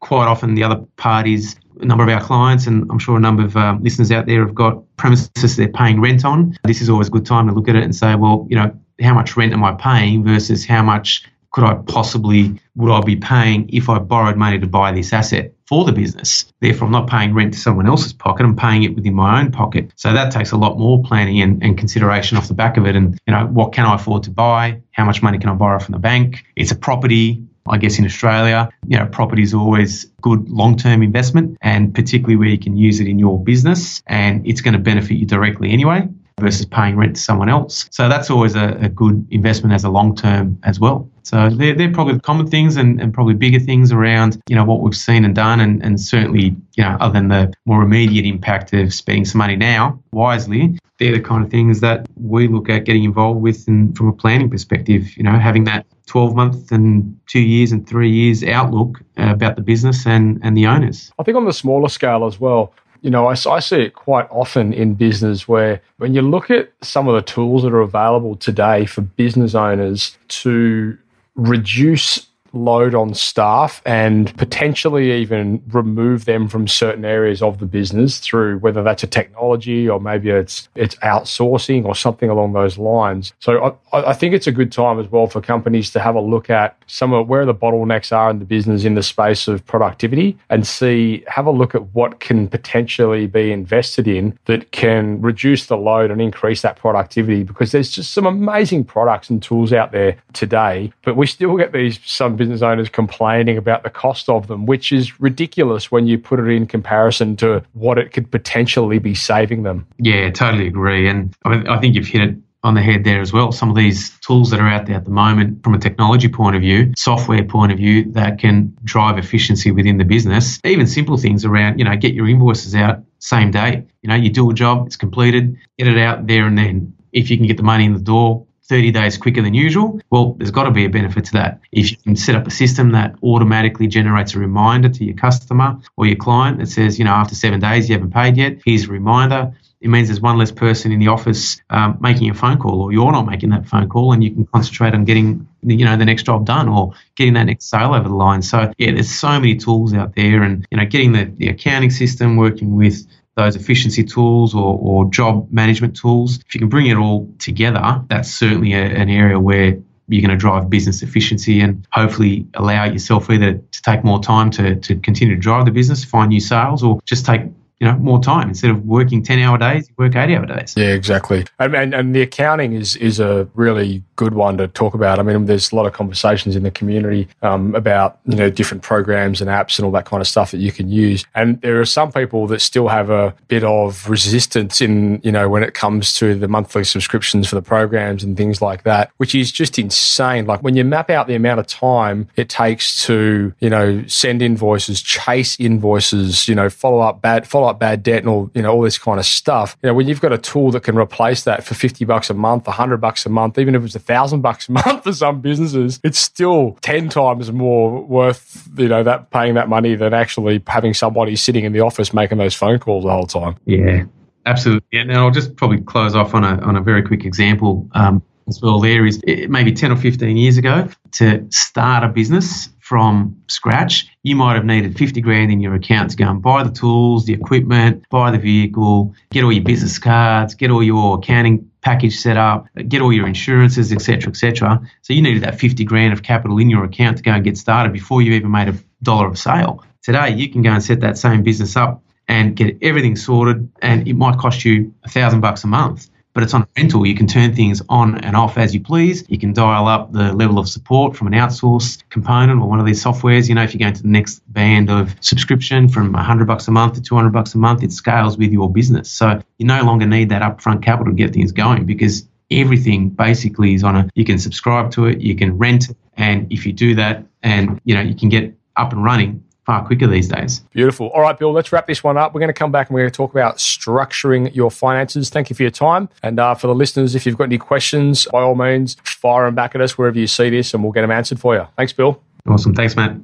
Quite 0.00 0.26
often, 0.26 0.54
the 0.54 0.62
other 0.62 0.84
parties, 0.96 1.56
a 1.80 1.86
number 1.86 2.04
of 2.04 2.10
our 2.10 2.22
clients, 2.22 2.66
and 2.66 2.88
I'm 2.90 2.98
sure 2.98 3.16
a 3.16 3.20
number 3.20 3.44
of 3.44 3.56
um, 3.56 3.82
listeners 3.82 4.12
out 4.12 4.26
there 4.26 4.44
have 4.44 4.54
got 4.54 4.84
premises 4.96 5.56
they're 5.56 5.68
paying 5.68 6.00
rent 6.00 6.24
on. 6.24 6.56
This 6.64 6.82
is 6.82 6.90
always 6.90 7.08
a 7.08 7.10
good 7.10 7.26
time 7.26 7.48
to 7.48 7.54
look 7.54 7.68
at 7.68 7.76
it 7.76 7.82
and 7.82 7.96
say, 7.96 8.14
well, 8.14 8.46
you 8.50 8.56
know, 8.56 8.78
how 9.00 9.14
much 9.14 9.36
rent 9.36 9.52
am 9.52 9.64
I 9.64 9.72
paying 9.72 10.22
versus 10.22 10.66
how 10.66 10.82
much 10.82 11.24
could 11.52 11.64
I 11.64 11.74
possibly, 11.86 12.60
would 12.76 12.92
I 12.92 13.00
be 13.00 13.16
paying 13.16 13.68
if 13.72 13.88
I 13.88 13.98
borrowed 13.98 14.36
money 14.36 14.58
to 14.58 14.66
buy 14.66 14.92
this 14.92 15.12
asset 15.12 15.54
for 15.66 15.84
the 15.84 15.92
business? 15.92 16.52
Therefore, 16.60 16.86
I'm 16.86 16.92
not 16.92 17.08
paying 17.08 17.34
rent 17.34 17.54
to 17.54 17.58
someone 17.58 17.86
else's 17.86 18.12
pocket. 18.12 18.44
I'm 18.44 18.56
paying 18.56 18.82
it 18.82 18.94
within 18.94 19.14
my 19.14 19.40
own 19.40 19.50
pocket. 19.50 19.92
So 19.96 20.12
that 20.12 20.30
takes 20.30 20.52
a 20.52 20.56
lot 20.56 20.78
more 20.78 21.02
planning 21.02 21.40
and, 21.40 21.62
and 21.62 21.78
consideration 21.78 22.36
off 22.36 22.48
the 22.48 22.54
back 22.54 22.76
of 22.76 22.86
it. 22.86 22.96
And, 22.96 23.18
you 23.26 23.32
know, 23.32 23.46
what 23.46 23.72
can 23.72 23.86
I 23.86 23.94
afford 23.94 24.24
to 24.24 24.30
buy? 24.30 24.82
How 24.92 25.04
much 25.04 25.22
money 25.22 25.38
can 25.38 25.48
I 25.48 25.54
borrow 25.54 25.78
from 25.78 25.92
the 25.92 25.98
bank? 25.98 26.44
It's 26.56 26.70
a 26.70 26.76
property. 26.76 27.44
I 27.70 27.76
guess 27.76 27.98
in 27.98 28.06
Australia, 28.06 28.70
you 28.86 28.98
know, 28.98 29.06
property 29.06 29.42
is 29.42 29.52
always 29.52 30.06
good 30.22 30.48
long-term 30.48 31.02
investment 31.02 31.58
and 31.60 31.94
particularly 31.94 32.36
where 32.36 32.48
you 32.48 32.58
can 32.58 32.78
use 32.78 32.98
it 32.98 33.06
in 33.06 33.18
your 33.18 33.42
business 33.42 34.02
and 34.06 34.46
it's 34.46 34.62
going 34.62 34.72
to 34.72 34.80
benefit 34.80 35.16
you 35.16 35.26
directly 35.26 35.70
anyway 35.70 36.08
versus 36.40 36.66
paying 36.66 36.96
rent 36.96 37.16
to 37.16 37.22
someone 37.22 37.48
else. 37.48 37.88
So 37.90 38.08
that's 38.08 38.30
always 38.30 38.54
a, 38.54 38.76
a 38.80 38.88
good 38.88 39.26
investment 39.30 39.74
as 39.74 39.84
a 39.84 39.90
long 39.90 40.16
term 40.16 40.58
as 40.64 40.80
well. 40.80 41.08
So 41.22 41.50
they're, 41.50 41.74
they're 41.74 41.92
probably 41.92 42.14
the 42.14 42.20
common 42.20 42.46
things 42.46 42.76
and, 42.76 43.00
and 43.00 43.12
probably 43.12 43.34
bigger 43.34 43.60
things 43.60 43.92
around, 43.92 44.40
you 44.48 44.56
know, 44.56 44.64
what 44.64 44.80
we've 44.80 44.96
seen 44.96 45.24
and 45.24 45.34
done. 45.34 45.60
And, 45.60 45.82
and 45.82 46.00
certainly, 46.00 46.56
you 46.76 46.82
know, 46.82 46.96
other 47.00 47.12
than 47.12 47.28
the 47.28 47.52
more 47.66 47.82
immediate 47.82 48.24
impact 48.24 48.72
of 48.72 48.94
spending 48.94 49.26
some 49.26 49.38
money 49.38 49.56
now 49.56 50.02
wisely, 50.10 50.78
they're 50.98 51.12
the 51.12 51.20
kind 51.20 51.44
of 51.44 51.50
things 51.50 51.80
that 51.80 52.08
we 52.16 52.48
look 52.48 52.68
at 52.68 52.84
getting 52.84 53.04
involved 53.04 53.40
with 53.40 53.68
and 53.68 53.96
from 53.96 54.08
a 54.08 54.12
planning 54.12 54.50
perspective, 54.50 55.16
you 55.16 55.22
know, 55.22 55.38
having 55.38 55.64
that 55.64 55.86
12 56.06 56.34
month 56.34 56.72
and 56.72 57.18
two 57.26 57.40
years 57.40 57.72
and 57.72 57.86
three 57.86 58.10
years 58.10 58.42
outlook 58.42 59.00
about 59.16 59.56
the 59.56 59.62
business 59.62 60.06
and, 60.06 60.40
and 60.42 60.56
the 60.56 60.66
owners. 60.66 61.12
I 61.18 61.22
think 61.22 61.36
on 61.36 61.44
the 61.44 61.52
smaller 61.52 61.88
scale 61.88 62.26
as 62.26 62.40
well, 62.40 62.72
you 63.02 63.10
know, 63.10 63.26
I, 63.26 63.32
I, 63.32 63.60
see 63.60 63.82
it 63.82 63.94
quite 63.94 64.26
often 64.30 64.72
in 64.72 64.94
business 64.94 65.46
where 65.46 65.80
when 65.98 66.14
you 66.14 66.22
look 66.22 66.50
at 66.50 66.72
some 66.82 67.08
of 67.08 67.14
the 67.14 67.22
tools 67.22 67.62
that 67.62 67.72
are 67.72 67.80
available 67.80 68.36
today 68.36 68.86
for 68.86 69.02
business 69.02 69.54
owners 69.54 70.16
to 70.28 70.98
reduce 71.36 72.27
load 72.52 72.94
on 72.94 73.14
staff 73.14 73.82
and 73.84 74.36
potentially 74.36 75.12
even 75.12 75.62
remove 75.68 76.24
them 76.24 76.48
from 76.48 76.66
certain 76.66 77.04
areas 77.04 77.42
of 77.42 77.58
the 77.58 77.66
business 77.66 78.18
through 78.18 78.58
whether 78.58 78.82
that's 78.82 79.02
a 79.02 79.06
technology 79.06 79.88
or 79.88 80.00
maybe 80.00 80.30
it's 80.30 80.68
it's 80.74 80.94
outsourcing 80.96 81.84
or 81.84 81.94
something 81.94 82.30
along 82.30 82.52
those 82.52 82.78
lines. 82.78 83.32
So 83.38 83.78
I, 83.92 84.10
I 84.10 84.12
think 84.12 84.34
it's 84.34 84.46
a 84.46 84.52
good 84.52 84.72
time 84.72 84.98
as 84.98 85.08
well 85.08 85.26
for 85.26 85.40
companies 85.40 85.90
to 85.90 86.00
have 86.00 86.14
a 86.14 86.20
look 86.20 86.50
at 86.50 86.76
some 86.86 87.12
of 87.12 87.28
where 87.28 87.44
the 87.44 87.54
bottlenecks 87.54 88.16
are 88.16 88.30
in 88.30 88.38
the 88.38 88.44
business 88.44 88.84
in 88.84 88.94
the 88.94 89.02
space 89.02 89.48
of 89.48 89.64
productivity 89.66 90.38
and 90.50 90.66
see 90.66 91.24
have 91.26 91.46
a 91.46 91.50
look 91.50 91.74
at 91.74 91.82
what 91.94 92.20
can 92.20 92.48
potentially 92.48 93.26
be 93.26 93.52
invested 93.52 94.08
in 94.08 94.38
that 94.46 94.70
can 94.72 95.20
reduce 95.20 95.66
the 95.66 95.76
load 95.76 96.10
and 96.10 96.20
increase 96.20 96.62
that 96.62 96.76
productivity 96.76 97.42
because 97.42 97.72
there's 97.72 97.90
just 97.90 98.12
some 98.12 98.26
amazing 98.26 98.84
products 98.84 99.28
and 99.28 99.42
tools 99.42 99.72
out 99.72 99.92
there 99.92 100.16
today 100.32 100.90
but 101.02 101.16
we 101.16 101.26
still 101.26 101.56
get 101.56 101.72
these 101.72 101.98
some 102.04 102.37
business 102.38 102.62
owners 102.62 102.88
complaining 102.88 103.58
about 103.58 103.82
the 103.82 103.90
cost 103.90 104.28
of 104.28 104.46
them, 104.46 104.64
which 104.64 104.92
is 104.92 105.20
ridiculous 105.20 105.90
when 105.90 106.06
you 106.06 106.18
put 106.18 106.40
it 106.40 106.48
in 106.48 106.66
comparison 106.66 107.36
to 107.36 107.62
what 107.74 107.98
it 107.98 108.12
could 108.12 108.30
potentially 108.30 108.98
be 108.98 109.14
saving 109.14 109.64
them. 109.64 109.86
Yeah, 109.98 110.30
totally 110.30 110.66
agree. 110.66 111.08
And 111.08 111.34
I 111.44 111.78
think 111.78 111.94
you've 111.94 112.06
hit 112.06 112.22
it 112.22 112.36
on 112.64 112.74
the 112.74 112.82
head 112.82 113.04
there 113.04 113.20
as 113.20 113.32
well. 113.32 113.52
Some 113.52 113.70
of 113.70 113.76
these 113.76 114.18
tools 114.18 114.50
that 114.50 114.60
are 114.60 114.68
out 114.68 114.86
there 114.86 114.96
at 114.96 115.04
the 115.04 115.10
moment, 115.10 115.62
from 115.62 115.74
a 115.74 115.78
technology 115.78 116.28
point 116.28 116.56
of 116.56 116.62
view, 116.62 116.92
software 116.96 117.44
point 117.44 117.70
of 117.70 117.78
view, 117.78 118.10
that 118.12 118.38
can 118.38 118.76
drive 118.84 119.18
efficiency 119.18 119.70
within 119.70 119.98
the 119.98 120.04
business. 120.04 120.58
Even 120.64 120.86
simple 120.86 121.16
things 121.16 121.44
around, 121.44 121.78
you 121.78 121.84
know, 121.84 121.96
get 121.96 122.14
your 122.14 122.28
invoices 122.28 122.74
out 122.74 123.02
same 123.20 123.50
day. 123.50 123.84
You 124.02 124.08
know, 124.08 124.14
you 124.14 124.30
do 124.30 124.50
a 124.50 124.54
job, 124.54 124.86
it's 124.86 124.96
completed, 124.96 125.56
get 125.78 125.86
it 125.86 125.98
out 125.98 126.26
there 126.26 126.46
and 126.46 126.56
then. 126.56 126.94
If 127.10 127.30
you 127.30 127.38
can 127.38 127.46
get 127.46 127.56
the 127.56 127.62
money 127.62 127.86
in 127.86 127.94
the 127.94 128.00
door, 128.00 128.44
30 128.68 128.90
days 128.90 129.16
quicker 129.16 129.42
than 129.42 129.54
usual, 129.54 130.00
well, 130.10 130.34
there's 130.34 130.50
got 130.50 130.64
to 130.64 130.70
be 130.70 130.84
a 130.84 130.90
benefit 130.90 131.24
to 131.26 131.32
that. 131.32 131.60
If 131.72 131.90
you 131.90 131.96
can 131.96 132.16
set 132.16 132.34
up 132.34 132.46
a 132.46 132.50
system 132.50 132.92
that 132.92 133.14
automatically 133.22 133.86
generates 133.86 134.34
a 134.34 134.38
reminder 134.38 134.88
to 134.90 135.04
your 135.04 135.16
customer 135.16 135.78
or 135.96 136.06
your 136.06 136.16
client 136.16 136.58
that 136.58 136.68
says, 136.68 136.98
you 136.98 137.04
know, 137.04 137.12
after 137.12 137.34
seven 137.34 137.60
days 137.60 137.88
you 137.88 137.94
haven't 137.94 138.12
paid 138.12 138.36
yet, 138.36 138.58
here's 138.64 138.84
a 138.84 138.88
reminder. 138.88 139.54
It 139.80 139.88
means 139.88 140.08
there's 140.08 140.20
one 140.20 140.38
less 140.38 140.50
person 140.50 140.90
in 140.90 140.98
the 140.98 141.06
office 141.06 141.60
um, 141.70 141.98
making 142.00 142.30
a 142.30 142.34
phone 142.34 142.58
call, 142.58 142.82
or 142.82 142.92
you're 142.92 143.12
not 143.12 143.26
making 143.26 143.50
that 143.50 143.66
phone 143.66 143.88
call, 143.88 144.12
and 144.12 144.24
you 144.24 144.32
can 144.32 144.44
concentrate 144.46 144.92
on 144.92 145.04
getting, 145.04 145.46
you 145.62 145.84
know, 145.84 145.96
the 145.96 146.04
next 146.04 146.24
job 146.24 146.44
done 146.44 146.68
or 146.68 146.94
getting 147.14 147.34
that 147.34 147.44
next 147.44 147.66
sale 147.66 147.94
over 147.94 148.08
the 148.08 148.14
line. 148.14 148.42
So 148.42 148.72
yeah, 148.76 148.90
there's 148.90 149.10
so 149.10 149.28
many 149.28 149.54
tools 149.54 149.94
out 149.94 150.16
there, 150.16 150.42
and 150.42 150.66
you 150.72 150.78
know, 150.78 150.84
getting 150.84 151.12
the, 151.12 151.32
the 151.36 151.48
accounting 151.48 151.90
system 151.90 152.36
working 152.36 152.74
with 152.74 153.06
those 153.38 153.54
efficiency 153.54 154.02
tools 154.02 154.52
or, 154.52 154.76
or 154.82 155.04
job 155.10 155.50
management 155.50 155.96
tools, 155.96 156.40
if 156.46 156.54
you 156.54 156.58
can 156.60 156.68
bring 156.68 156.86
it 156.86 156.96
all 156.96 157.32
together, 157.38 158.04
that's 158.08 158.30
certainly 158.30 158.72
a, 158.74 158.82
an 158.82 159.08
area 159.08 159.38
where 159.38 159.78
you're 160.08 160.26
going 160.26 160.30
to 160.30 160.36
drive 160.36 160.68
business 160.68 161.02
efficiency 161.02 161.60
and 161.60 161.86
hopefully 161.92 162.46
allow 162.54 162.84
yourself 162.84 163.30
either 163.30 163.54
to 163.54 163.82
take 163.82 164.02
more 164.02 164.20
time 164.20 164.50
to, 164.50 164.74
to 164.76 164.96
continue 164.96 165.36
to 165.36 165.40
drive 165.40 165.66
the 165.66 165.70
business, 165.70 166.04
find 166.04 166.30
new 166.30 166.40
sales, 166.40 166.82
or 166.82 167.00
just 167.04 167.24
take 167.24 167.42
you 167.78 167.86
know 167.86 167.96
more 167.98 168.20
time. 168.20 168.48
Instead 168.48 168.72
of 168.72 168.84
working 168.84 169.22
10 169.22 169.38
hour 169.38 169.56
days 169.56 169.88
you 169.88 169.94
work 169.96 170.16
8 170.16 170.34
hour 170.34 170.46
days. 170.46 170.74
Yeah 170.76 170.94
exactly. 170.94 171.46
And, 171.60 171.76
and, 171.76 171.94
and 171.94 172.14
the 172.14 172.22
accounting 172.22 172.72
is 172.72 172.96
is 172.96 173.20
a 173.20 173.48
really 173.54 174.02
good 174.18 174.34
one 174.34 174.58
to 174.58 174.66
talk 174.68 174.94
about 174.94 175.18
i 175.18 175.22
mean 175.22 175.46
there's 175.46 175.70
a 175.72 175.76
lot 175.76 175.86
of 175.86 175.92
conversations 175.92 176.56
in 176.56 176.62
the 176.64 176.70
community 176.70 177.28
um, 177.42 177.74
about 177.74 178.18
you 178.26 178.36
know 178.36 178.50
different 178.50 178.82
programs 178.82 179.40
and 179.40 179.48
apps 179.48 179.78
and 179.78 179.86
all 179.86 179.92
that 179.92 180.04
kind 180.04 180.20
of 180.20 180.26
stuff 180.26 180.50
that 180.50 180.58
you 180.58 180.72
can 180.72 180.90
use 180.90 181.24
and 181.34 181.60
there 181.62 181.80
are 181.80 181.86
some 181.86 182.10
people 182.10 182.46
that 182.46 182.60
still 182.60 182.88
have 182.88 183.10
a 183.10 183.34
bit 183.46 183.62
of 183.62 184.08
resistance 184.10 184.80
in 184.80 185.20
you 185.22 185.30
know 185.30 185.48
when 185.48 185.62
it 185.62 185.72
comes 185.72 186.14
to 186.14 186.34
the 186.34 186.48
monthly 186.48 186.82
subscriptions 186.82 187.48
for 187.48 187.54
the 187.54 187.62
programs 187.62 188.24
and 188.24 188.36
things 188.36 188.60
like 188.60 188.82
that 188.82 189.10
which 189.18 189.34
is 189.34 189.52
just 189.52 189.78
insane 189.78 190.46
like 190.46 190.62
when 190.62 190.76
you 190.76 190.84
map 190.84 191.08
out 191.08 191.28
the 191.28 191.34
amount 191.34 191.60
of 191.60 191.66
time 191.66 192.28
it 192.36 192.48
takes 192.48 193.06
to 193.06 193.54
you 193.60 193.70
know 193.70 194.04
send 194.06 194.42
invoices 194.42 195.00
chase 195.00 195.58
invoices 195.60 196.48
you 196.48 196.54
know 196.54 196.68
follow 196.68 196.98
up 196.98 197.22
bad 197.22 197.46
follow 197.46 197.68
up 197.68 197.78
bad 197.78 198.02
debt 198.02 198.18
and 198.20 198.28
all, 198.28 198.50
you 198.54 198.62
know, 198.62 198.72
all 198.72 198.82
this 198.82 198.98
kind 198.98 199.18
of 199.18 199.26
stuff. 199.26 199.76
You 199.82 199.88
know, 199.88 199.94
when 199.94 200.08
you've 200.08 200.20
got 200.20 200.32
a 200.32 200.38
tool 200.38 200.70
that 200.72 200.82
can 200.82 200.96
replace 200.96 201.44
that 201.44 201.64
for 201.64 201.74
50 201.74 202.04
bucks 202.04 202.30
a 202.30 202.34
month, 202.34 202.66
100 202.66 202.96
bucks 202.98 203.26
a 203.26 203.28
month, 203.28 203.58
even 203.58 203.74
if 203.74 203.84
it's 203.84 203.94
a 203.94 204.00
thousand 204.08 204.40
bucks 204.40 204.68
a 204.68 204.72
month 204.72 205.04
for 205.04 205.12
some 205.12 205.40
businesses, 205.40 206.00
it's 206.02 206.18
still 206.18 206.76
10 206.80 207.10
times 207.10 207.52
more 207.52 208.02
worth, 208.02 208.68
you 208.76 208.88
know, 208.88 209.04
that 209.04 209.30
paying 209.30 209.54
that 209.54 209.68
money 209.68 209.94
than 209.94 210.12
actually 210.12 210.62
having 210.66 210.94
somebody 210.94 211.36
sitting 211.36 211.64
in 211.64 211.72
the 211.72 211.80
office 211.80 212.12
making 212.12 212.38
those 212.38 212.54
phone 212.54 212.78
calls 212.80 213.04
the 213.04 213.10
whole 213.10 213.26
time. 213.26 213.56
Yeah. 213.66 214.04
Absolutely. 214.46 214.98
And 214.98 215.12
I'll 215.12 215.30
just 215.30 215.56
probably 215.56 215.82
close 215.82 216.14
off 216.14 216.34
on 216.34 216.42
a, 216.42 216.58
on 216.62 216.74
a 216.74 216.80
very 216.80 217.02
quick 217.02 217.24
example. 217.24 217.86
Um, 217.92 218.22
as 218.48 218.62
well 218.62 218.80
there 218.80 219.04
is 219.04 219.20
maybe 219.26 219.72
10 219.72 219.92
or 219.92 219.96
15 219.96 220.36
years 220.38 220.56
ago 220.56 220.88
to 221.12 221.46
start 221.50 222.02
a 222.02 222.08
business 222.08 222.70
from 222.80 223.36
scratch, 223.48 224.08
you 224.22 224.34
might 224.34 224.54
have 224.54 224.64
needed 224.64 224.96
50 224.96 225.20
grand 225.20 225.52
in 225.52 225.60
your 225.60 225.74
account 225.74 226.10
to 226.12 226.16
go 226.16 226.30
and 226.30 226.40
buy 226.40 226.62
the 226.62 226.70
tools, 226.70 227.26
the 227.26 227.34
equipment, 227.34 228.02
buy 228.08 228.30
the 228.30 228.38
vehicle, 228.38 229.14
get 229.30 229.44
all 229.44 229.52
your 229.52 229.62
business 229.62 229.98
cards, 229.98 230.54
get 230.54 230.70
all 230.70 230.82
your 230.82 231.18
accounting 231.18 231.70
package 231.88 232.18
set 232.18 232.36
up, 232.36 232.66
get 232.86 233.00
all 233.00 233.14
your 233.14 233.26
insurances, 233.26 233.92
etc., 233.92 234.30
etc. 234.30 234.78
So 235.00 235.14
you 235.14 235.22
needed 235.22 235.42
that 235.42 235.58
50 235.58 235.84
grand 235.84 236.12
of 236.12 236.22
capital 236.22 236.58
in 236.58 236.68
your 236.68 236.84
account 236.84 237.16
to 237.16 237.22
go 237.22 237.30
and 237.30 237.42
get 237.42 237.56
started 237.56 237.94
before 237.94 238.20
you 238.20 238.32
even 238.32 238.50
made 238.50 238.68
a 238.68 238.74
dollar 239.02 239.26
of 239.26 239.38
sale. 239.38 239.82
Today, 240.02 240.34
you 240.34 240.50
can 240.50 240.60
go 240.60 240.70
and 240.70 240.84
set 240.84 241.00
that 241.00 241.16
same 241.16 241.42
business 241.42 241.76
up 241.76 242.02
and 242.28 242.54
get 242.54 242.76
everything 242.82 243.16
sorted, 243.16 243.72
and 243.80 244.06
it 244.06 244.14
might 244.14 244.36
cost 244.36 244.66
you 244.66 244.92
a 245.04 245.08
thousand 245.08 245.40
bucks 245.40 245.64
a 245.64 245.66
month 245.66 246.10
but 246.38 246.44
it's 246.44 246.54
on 246.54 246.68
rental. 246.76 247.04
You 247.04 247.16
can 247.16 247.26
turn 247.26 247.52
things 247.52 247.82
on 247.88 248.16
and 248.18 248.36
off 248.36 248.58
as 248.58 248.72
you 248.72 248.80
please. 248.80 249.24
You 249.28 249.40
can 249.40 249.52
dial 249.52 249.88
up 249.88 250.12
the 250.12 250.32
level 250.34 250.60
of 250.60 250.68
support 250.68 251.16
from 251.16 251.26
an 251.26 251.32
outsourced 251.32 252.08
component 252.10 252.62
or 252.62 252.68
one 252.68 252.78
of 252.78 252.86
these 252.86 253.02
softwares. 253.02 253.48
You 253.48 253.56
know, 253.56 253.64
if 253.64 253.74
you 253.74 253.80
go 253.80 253.88
into 253.88 254.02
the 254.02 254.08
next 254.08 254.40
band 254.52 254.88
of 254.88 255.16
subscription 255.18 255.88
from 255.88 256.12
100 256.12 256.46
bucks 256.46 256.68
a 256.68 256.70
month 256.70 256.94
to 256.94 257.02
200 257.02 257.30
bucks 257.30 257.56
a 257.56 257.58
month, 257.58 257.82
it 257.82 257.90
scales 257.90 258.38
with 258.38 258.52
your 258.52 258.72
business. 258.72 259.10
So 259.10 259.42
you 259.58 259.66
no 259.66 259.82
longer 259.82 260.06
need 260.06 260.28
that 260.28 260.42
upfront 260.42 260.80
capital 260.80 261.12
to 261.12 261.16
get 261.16 261.34
things 261.34 261.50
going 261.50 261.86
because 261.86 262.28
everything 262.52 263.08
basically 263.08 263.74
is 263.74 263.82
on 263.82 263.96
a 263.96 264.08
you 264.14 264.24
can 264.24 264.38
subscribe 264.38 264.92
to 264.92 265.06
it, 265.06 265.20
you 265.20 265.34
can 265.34 265.58
rent 265.58 265.90
it, 265.90 265.96
and 266.18 266.46
if 266.52 266.64
you 266.64 266.72
do 266.72 266.94
that 266.94 267.26
and 267.42 267.80
you 267.82 267.96
know 267.96 268.00
you 268.00 268.14
can 268.14 268.28
get 268.28 268.56
up 268.76 268.92
and 268.92 269.02
running 269.02 269.42
far 269.68 269.84
quicker 269.84 270.06
these 270.06 270.28
days. 270.28 270.60
Beautiful. 270.72 271.10
All 271.10 271.20
right, 271.20 271.38
Bill, 271.38 271.52
let's 271.52 271.70
wrap 271.72 271.86
this 271.86 272.02
one 272.02 272.16
up. 272.16 272.32
We're 272.32 272.40
going 272.40 272.48
to 272.48 272.54
come 272.54 272.72
back 272.72 272.88
and 272.88 272.94
we're 272.94 273.02
going 273.02 273.10
to 273.10 273.16
talk 273.16 273.32
about 273.32 273.58
structuring 273.58 274.54
your 274.54 274.70
finances. 274.70 275.28
Thank 275.28 275.50
you 275.50 275.56
for 275.56 275.62
your 275.62 275.70
time. 275.70 276.08
And 276.22 276.40
uh, 276.40 276.54
for 276.54 276.68
the 276.68 276.74
listeners, 276.74 277.14
if 277.14 277.26
you've 277.26 277.36
got 277.36 277.44
any 277.44 277.58
questions, 277.58 278.26
by 278.32 278.40
all 278.40 278.54
means, 278.54 278.96
fire 279.04 279.44
them 279.44 279.54
back 279.54 279.74
at 279.74 279.82
us 279.82 279.98
wherever 279.98 280.18
you 280.18 280.26
see 280.26 280.48
this 280.48 280.72
and 280.72 280.82
we'll 280.82 280.92
get 280.92 281.02
them 281.02 281.10
answered 281.10 281.38
for 281.38 281.54
you. 281.54 281.66
Thanks, 281.76 281.92
Bill. 281.92 282.18
Awesome. 282.46 282.74
Thanks, 282.74 282.96
Matt. 282.96 283.18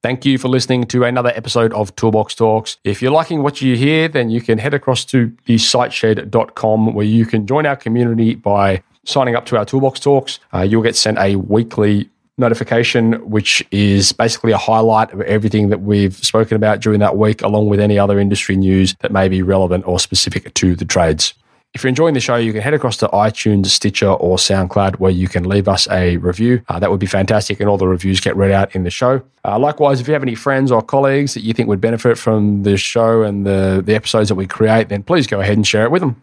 Thank 0.00 0.24
you 0.24 0.38
for 0.38 0.46
listening 0.46 0.84
to 0.84 1.02
another 1.02 1.32
episode 1.34 1.72
of 1.72 1.96
Toolbox 1.96 2.36
Talks. 2.36 2.76
If 2.84 3.02
you're 3.02 3.10
liking 3.10 3.42
what 3.42 3.60
you 3.60 3.74
hear, 3.74 4.06
then 4.06 4.30
you 4.30 4.40
can 4.40 4.58
head 4.58 4.74
across 4.74 5.04
to 5.06 5.36
the 5.46 5.56
siteshed.com 5.56 6.94
where 6.94 7.04
you 7.04 7.26
can 7.26 7.48
join 7.48 7.66
our 7.66 7.74
community 7.74 8.36
by 8.36 8.84
signing 9.02 9.34
up 9.34 9.44
to 9.46 9.56
our 9.56 9.64
Toolbox 9.64 9.98
Talks. 9.98 10.38
Uh, 10.54 10.60
you'll 10.60 10.84
get 10.84 10.94
sent 10.94 11.18
a 11.18 11.34
weekly 11.34 12.08
notification, 12.38 13.14
which 13.28 13.66
is 13.70 14.12
basically 14.12 14.52
a 14.52 14.58
highlight 14.58 15.12
of 15.12 15.20
everything 15.22 15.68
that 15.70 15.82
we've 15.82 16.16
spoken 16.16 16.56
about 16.56 16.80
during 16.80 17.00
that 17.00 17.16
week, 17.16 17.42
along 17.42 17.68
with 17.68 17.80
any 17.80 17.98
other 17.98 18.18
industry 18.18 18.56
news 18.56 18.94
that 19.00 19.12
may 19.12 19.28
be 19.28 19.42
relevant 19.42 19.86
or 19.86 19.98
specific 19.98 20.52
to 20.54 20.76
the 20.76 20.84
trades. 20.84 21.34
If 21.74 21.82
you're 21.82 21.90
enjoying 21.90 22.14
the 22.14 22.20
show, 22.20 22.36
you 22.36 22.54
can 22.54 22.62
head 22.62 22.72
across 22.72 22.96
to 22.98 23.08
iTunes, 23.08 23.66
Stitcher, 23.66 24.08
or 24.08 24.38
SoundCloud 24.38 24.96
where 24.96 25.10
you 25.10 25.28
can 25.28 25.44
leave 25.44 25.68
us 25.68 25.86
a 25.90 26.16
review. 26.16 26.62
Uh, 26.68 26.78
that 26.78 26.90
would 26.90 27.00
be 27.00 27.06
fantastic, 27.06 27.60
and 27.60 27.68
all 27.68 27.76
the 27.76 27.86
reviews 27.86 28.18
get 28.18 28.34
read 28.34 28.50
out 28.50 28.74
in 28.74 28.84
the 28.84 28.90
show. 28.90 29.20
Uh, 29.44 29.58
likewise, 29.58 30.00
if 30.00 30.08
you 30.08 30.14
have 30.14 30.22
any 30.22 30.34
friends 30.34 30.72
or 30.72 30.80
colleagues 30.80 31.34
that 31.34 31.42
you 31.42 31.52
think 31.52 31.68
would 31.68 31.80
benefit 31.80 32.16
from 32.16 32.62
the 32.62 32.78
show 32.78 33.22
and 33.22 33.44
the, 33.44 33.82
the 33.84 33.94
episodes 33.94 34.30
that 34.30 34.36
we 34.36 34.46
create, 34.46 34.88
then 34.88 35.02
please 35.02 35.26
go 35.26 35.40
ahead 35.40 35.56
and 35.56 35.66
share 35.66 35.84
it 35.84 35.90
with 35.90 36.00
them. 36.00 36.22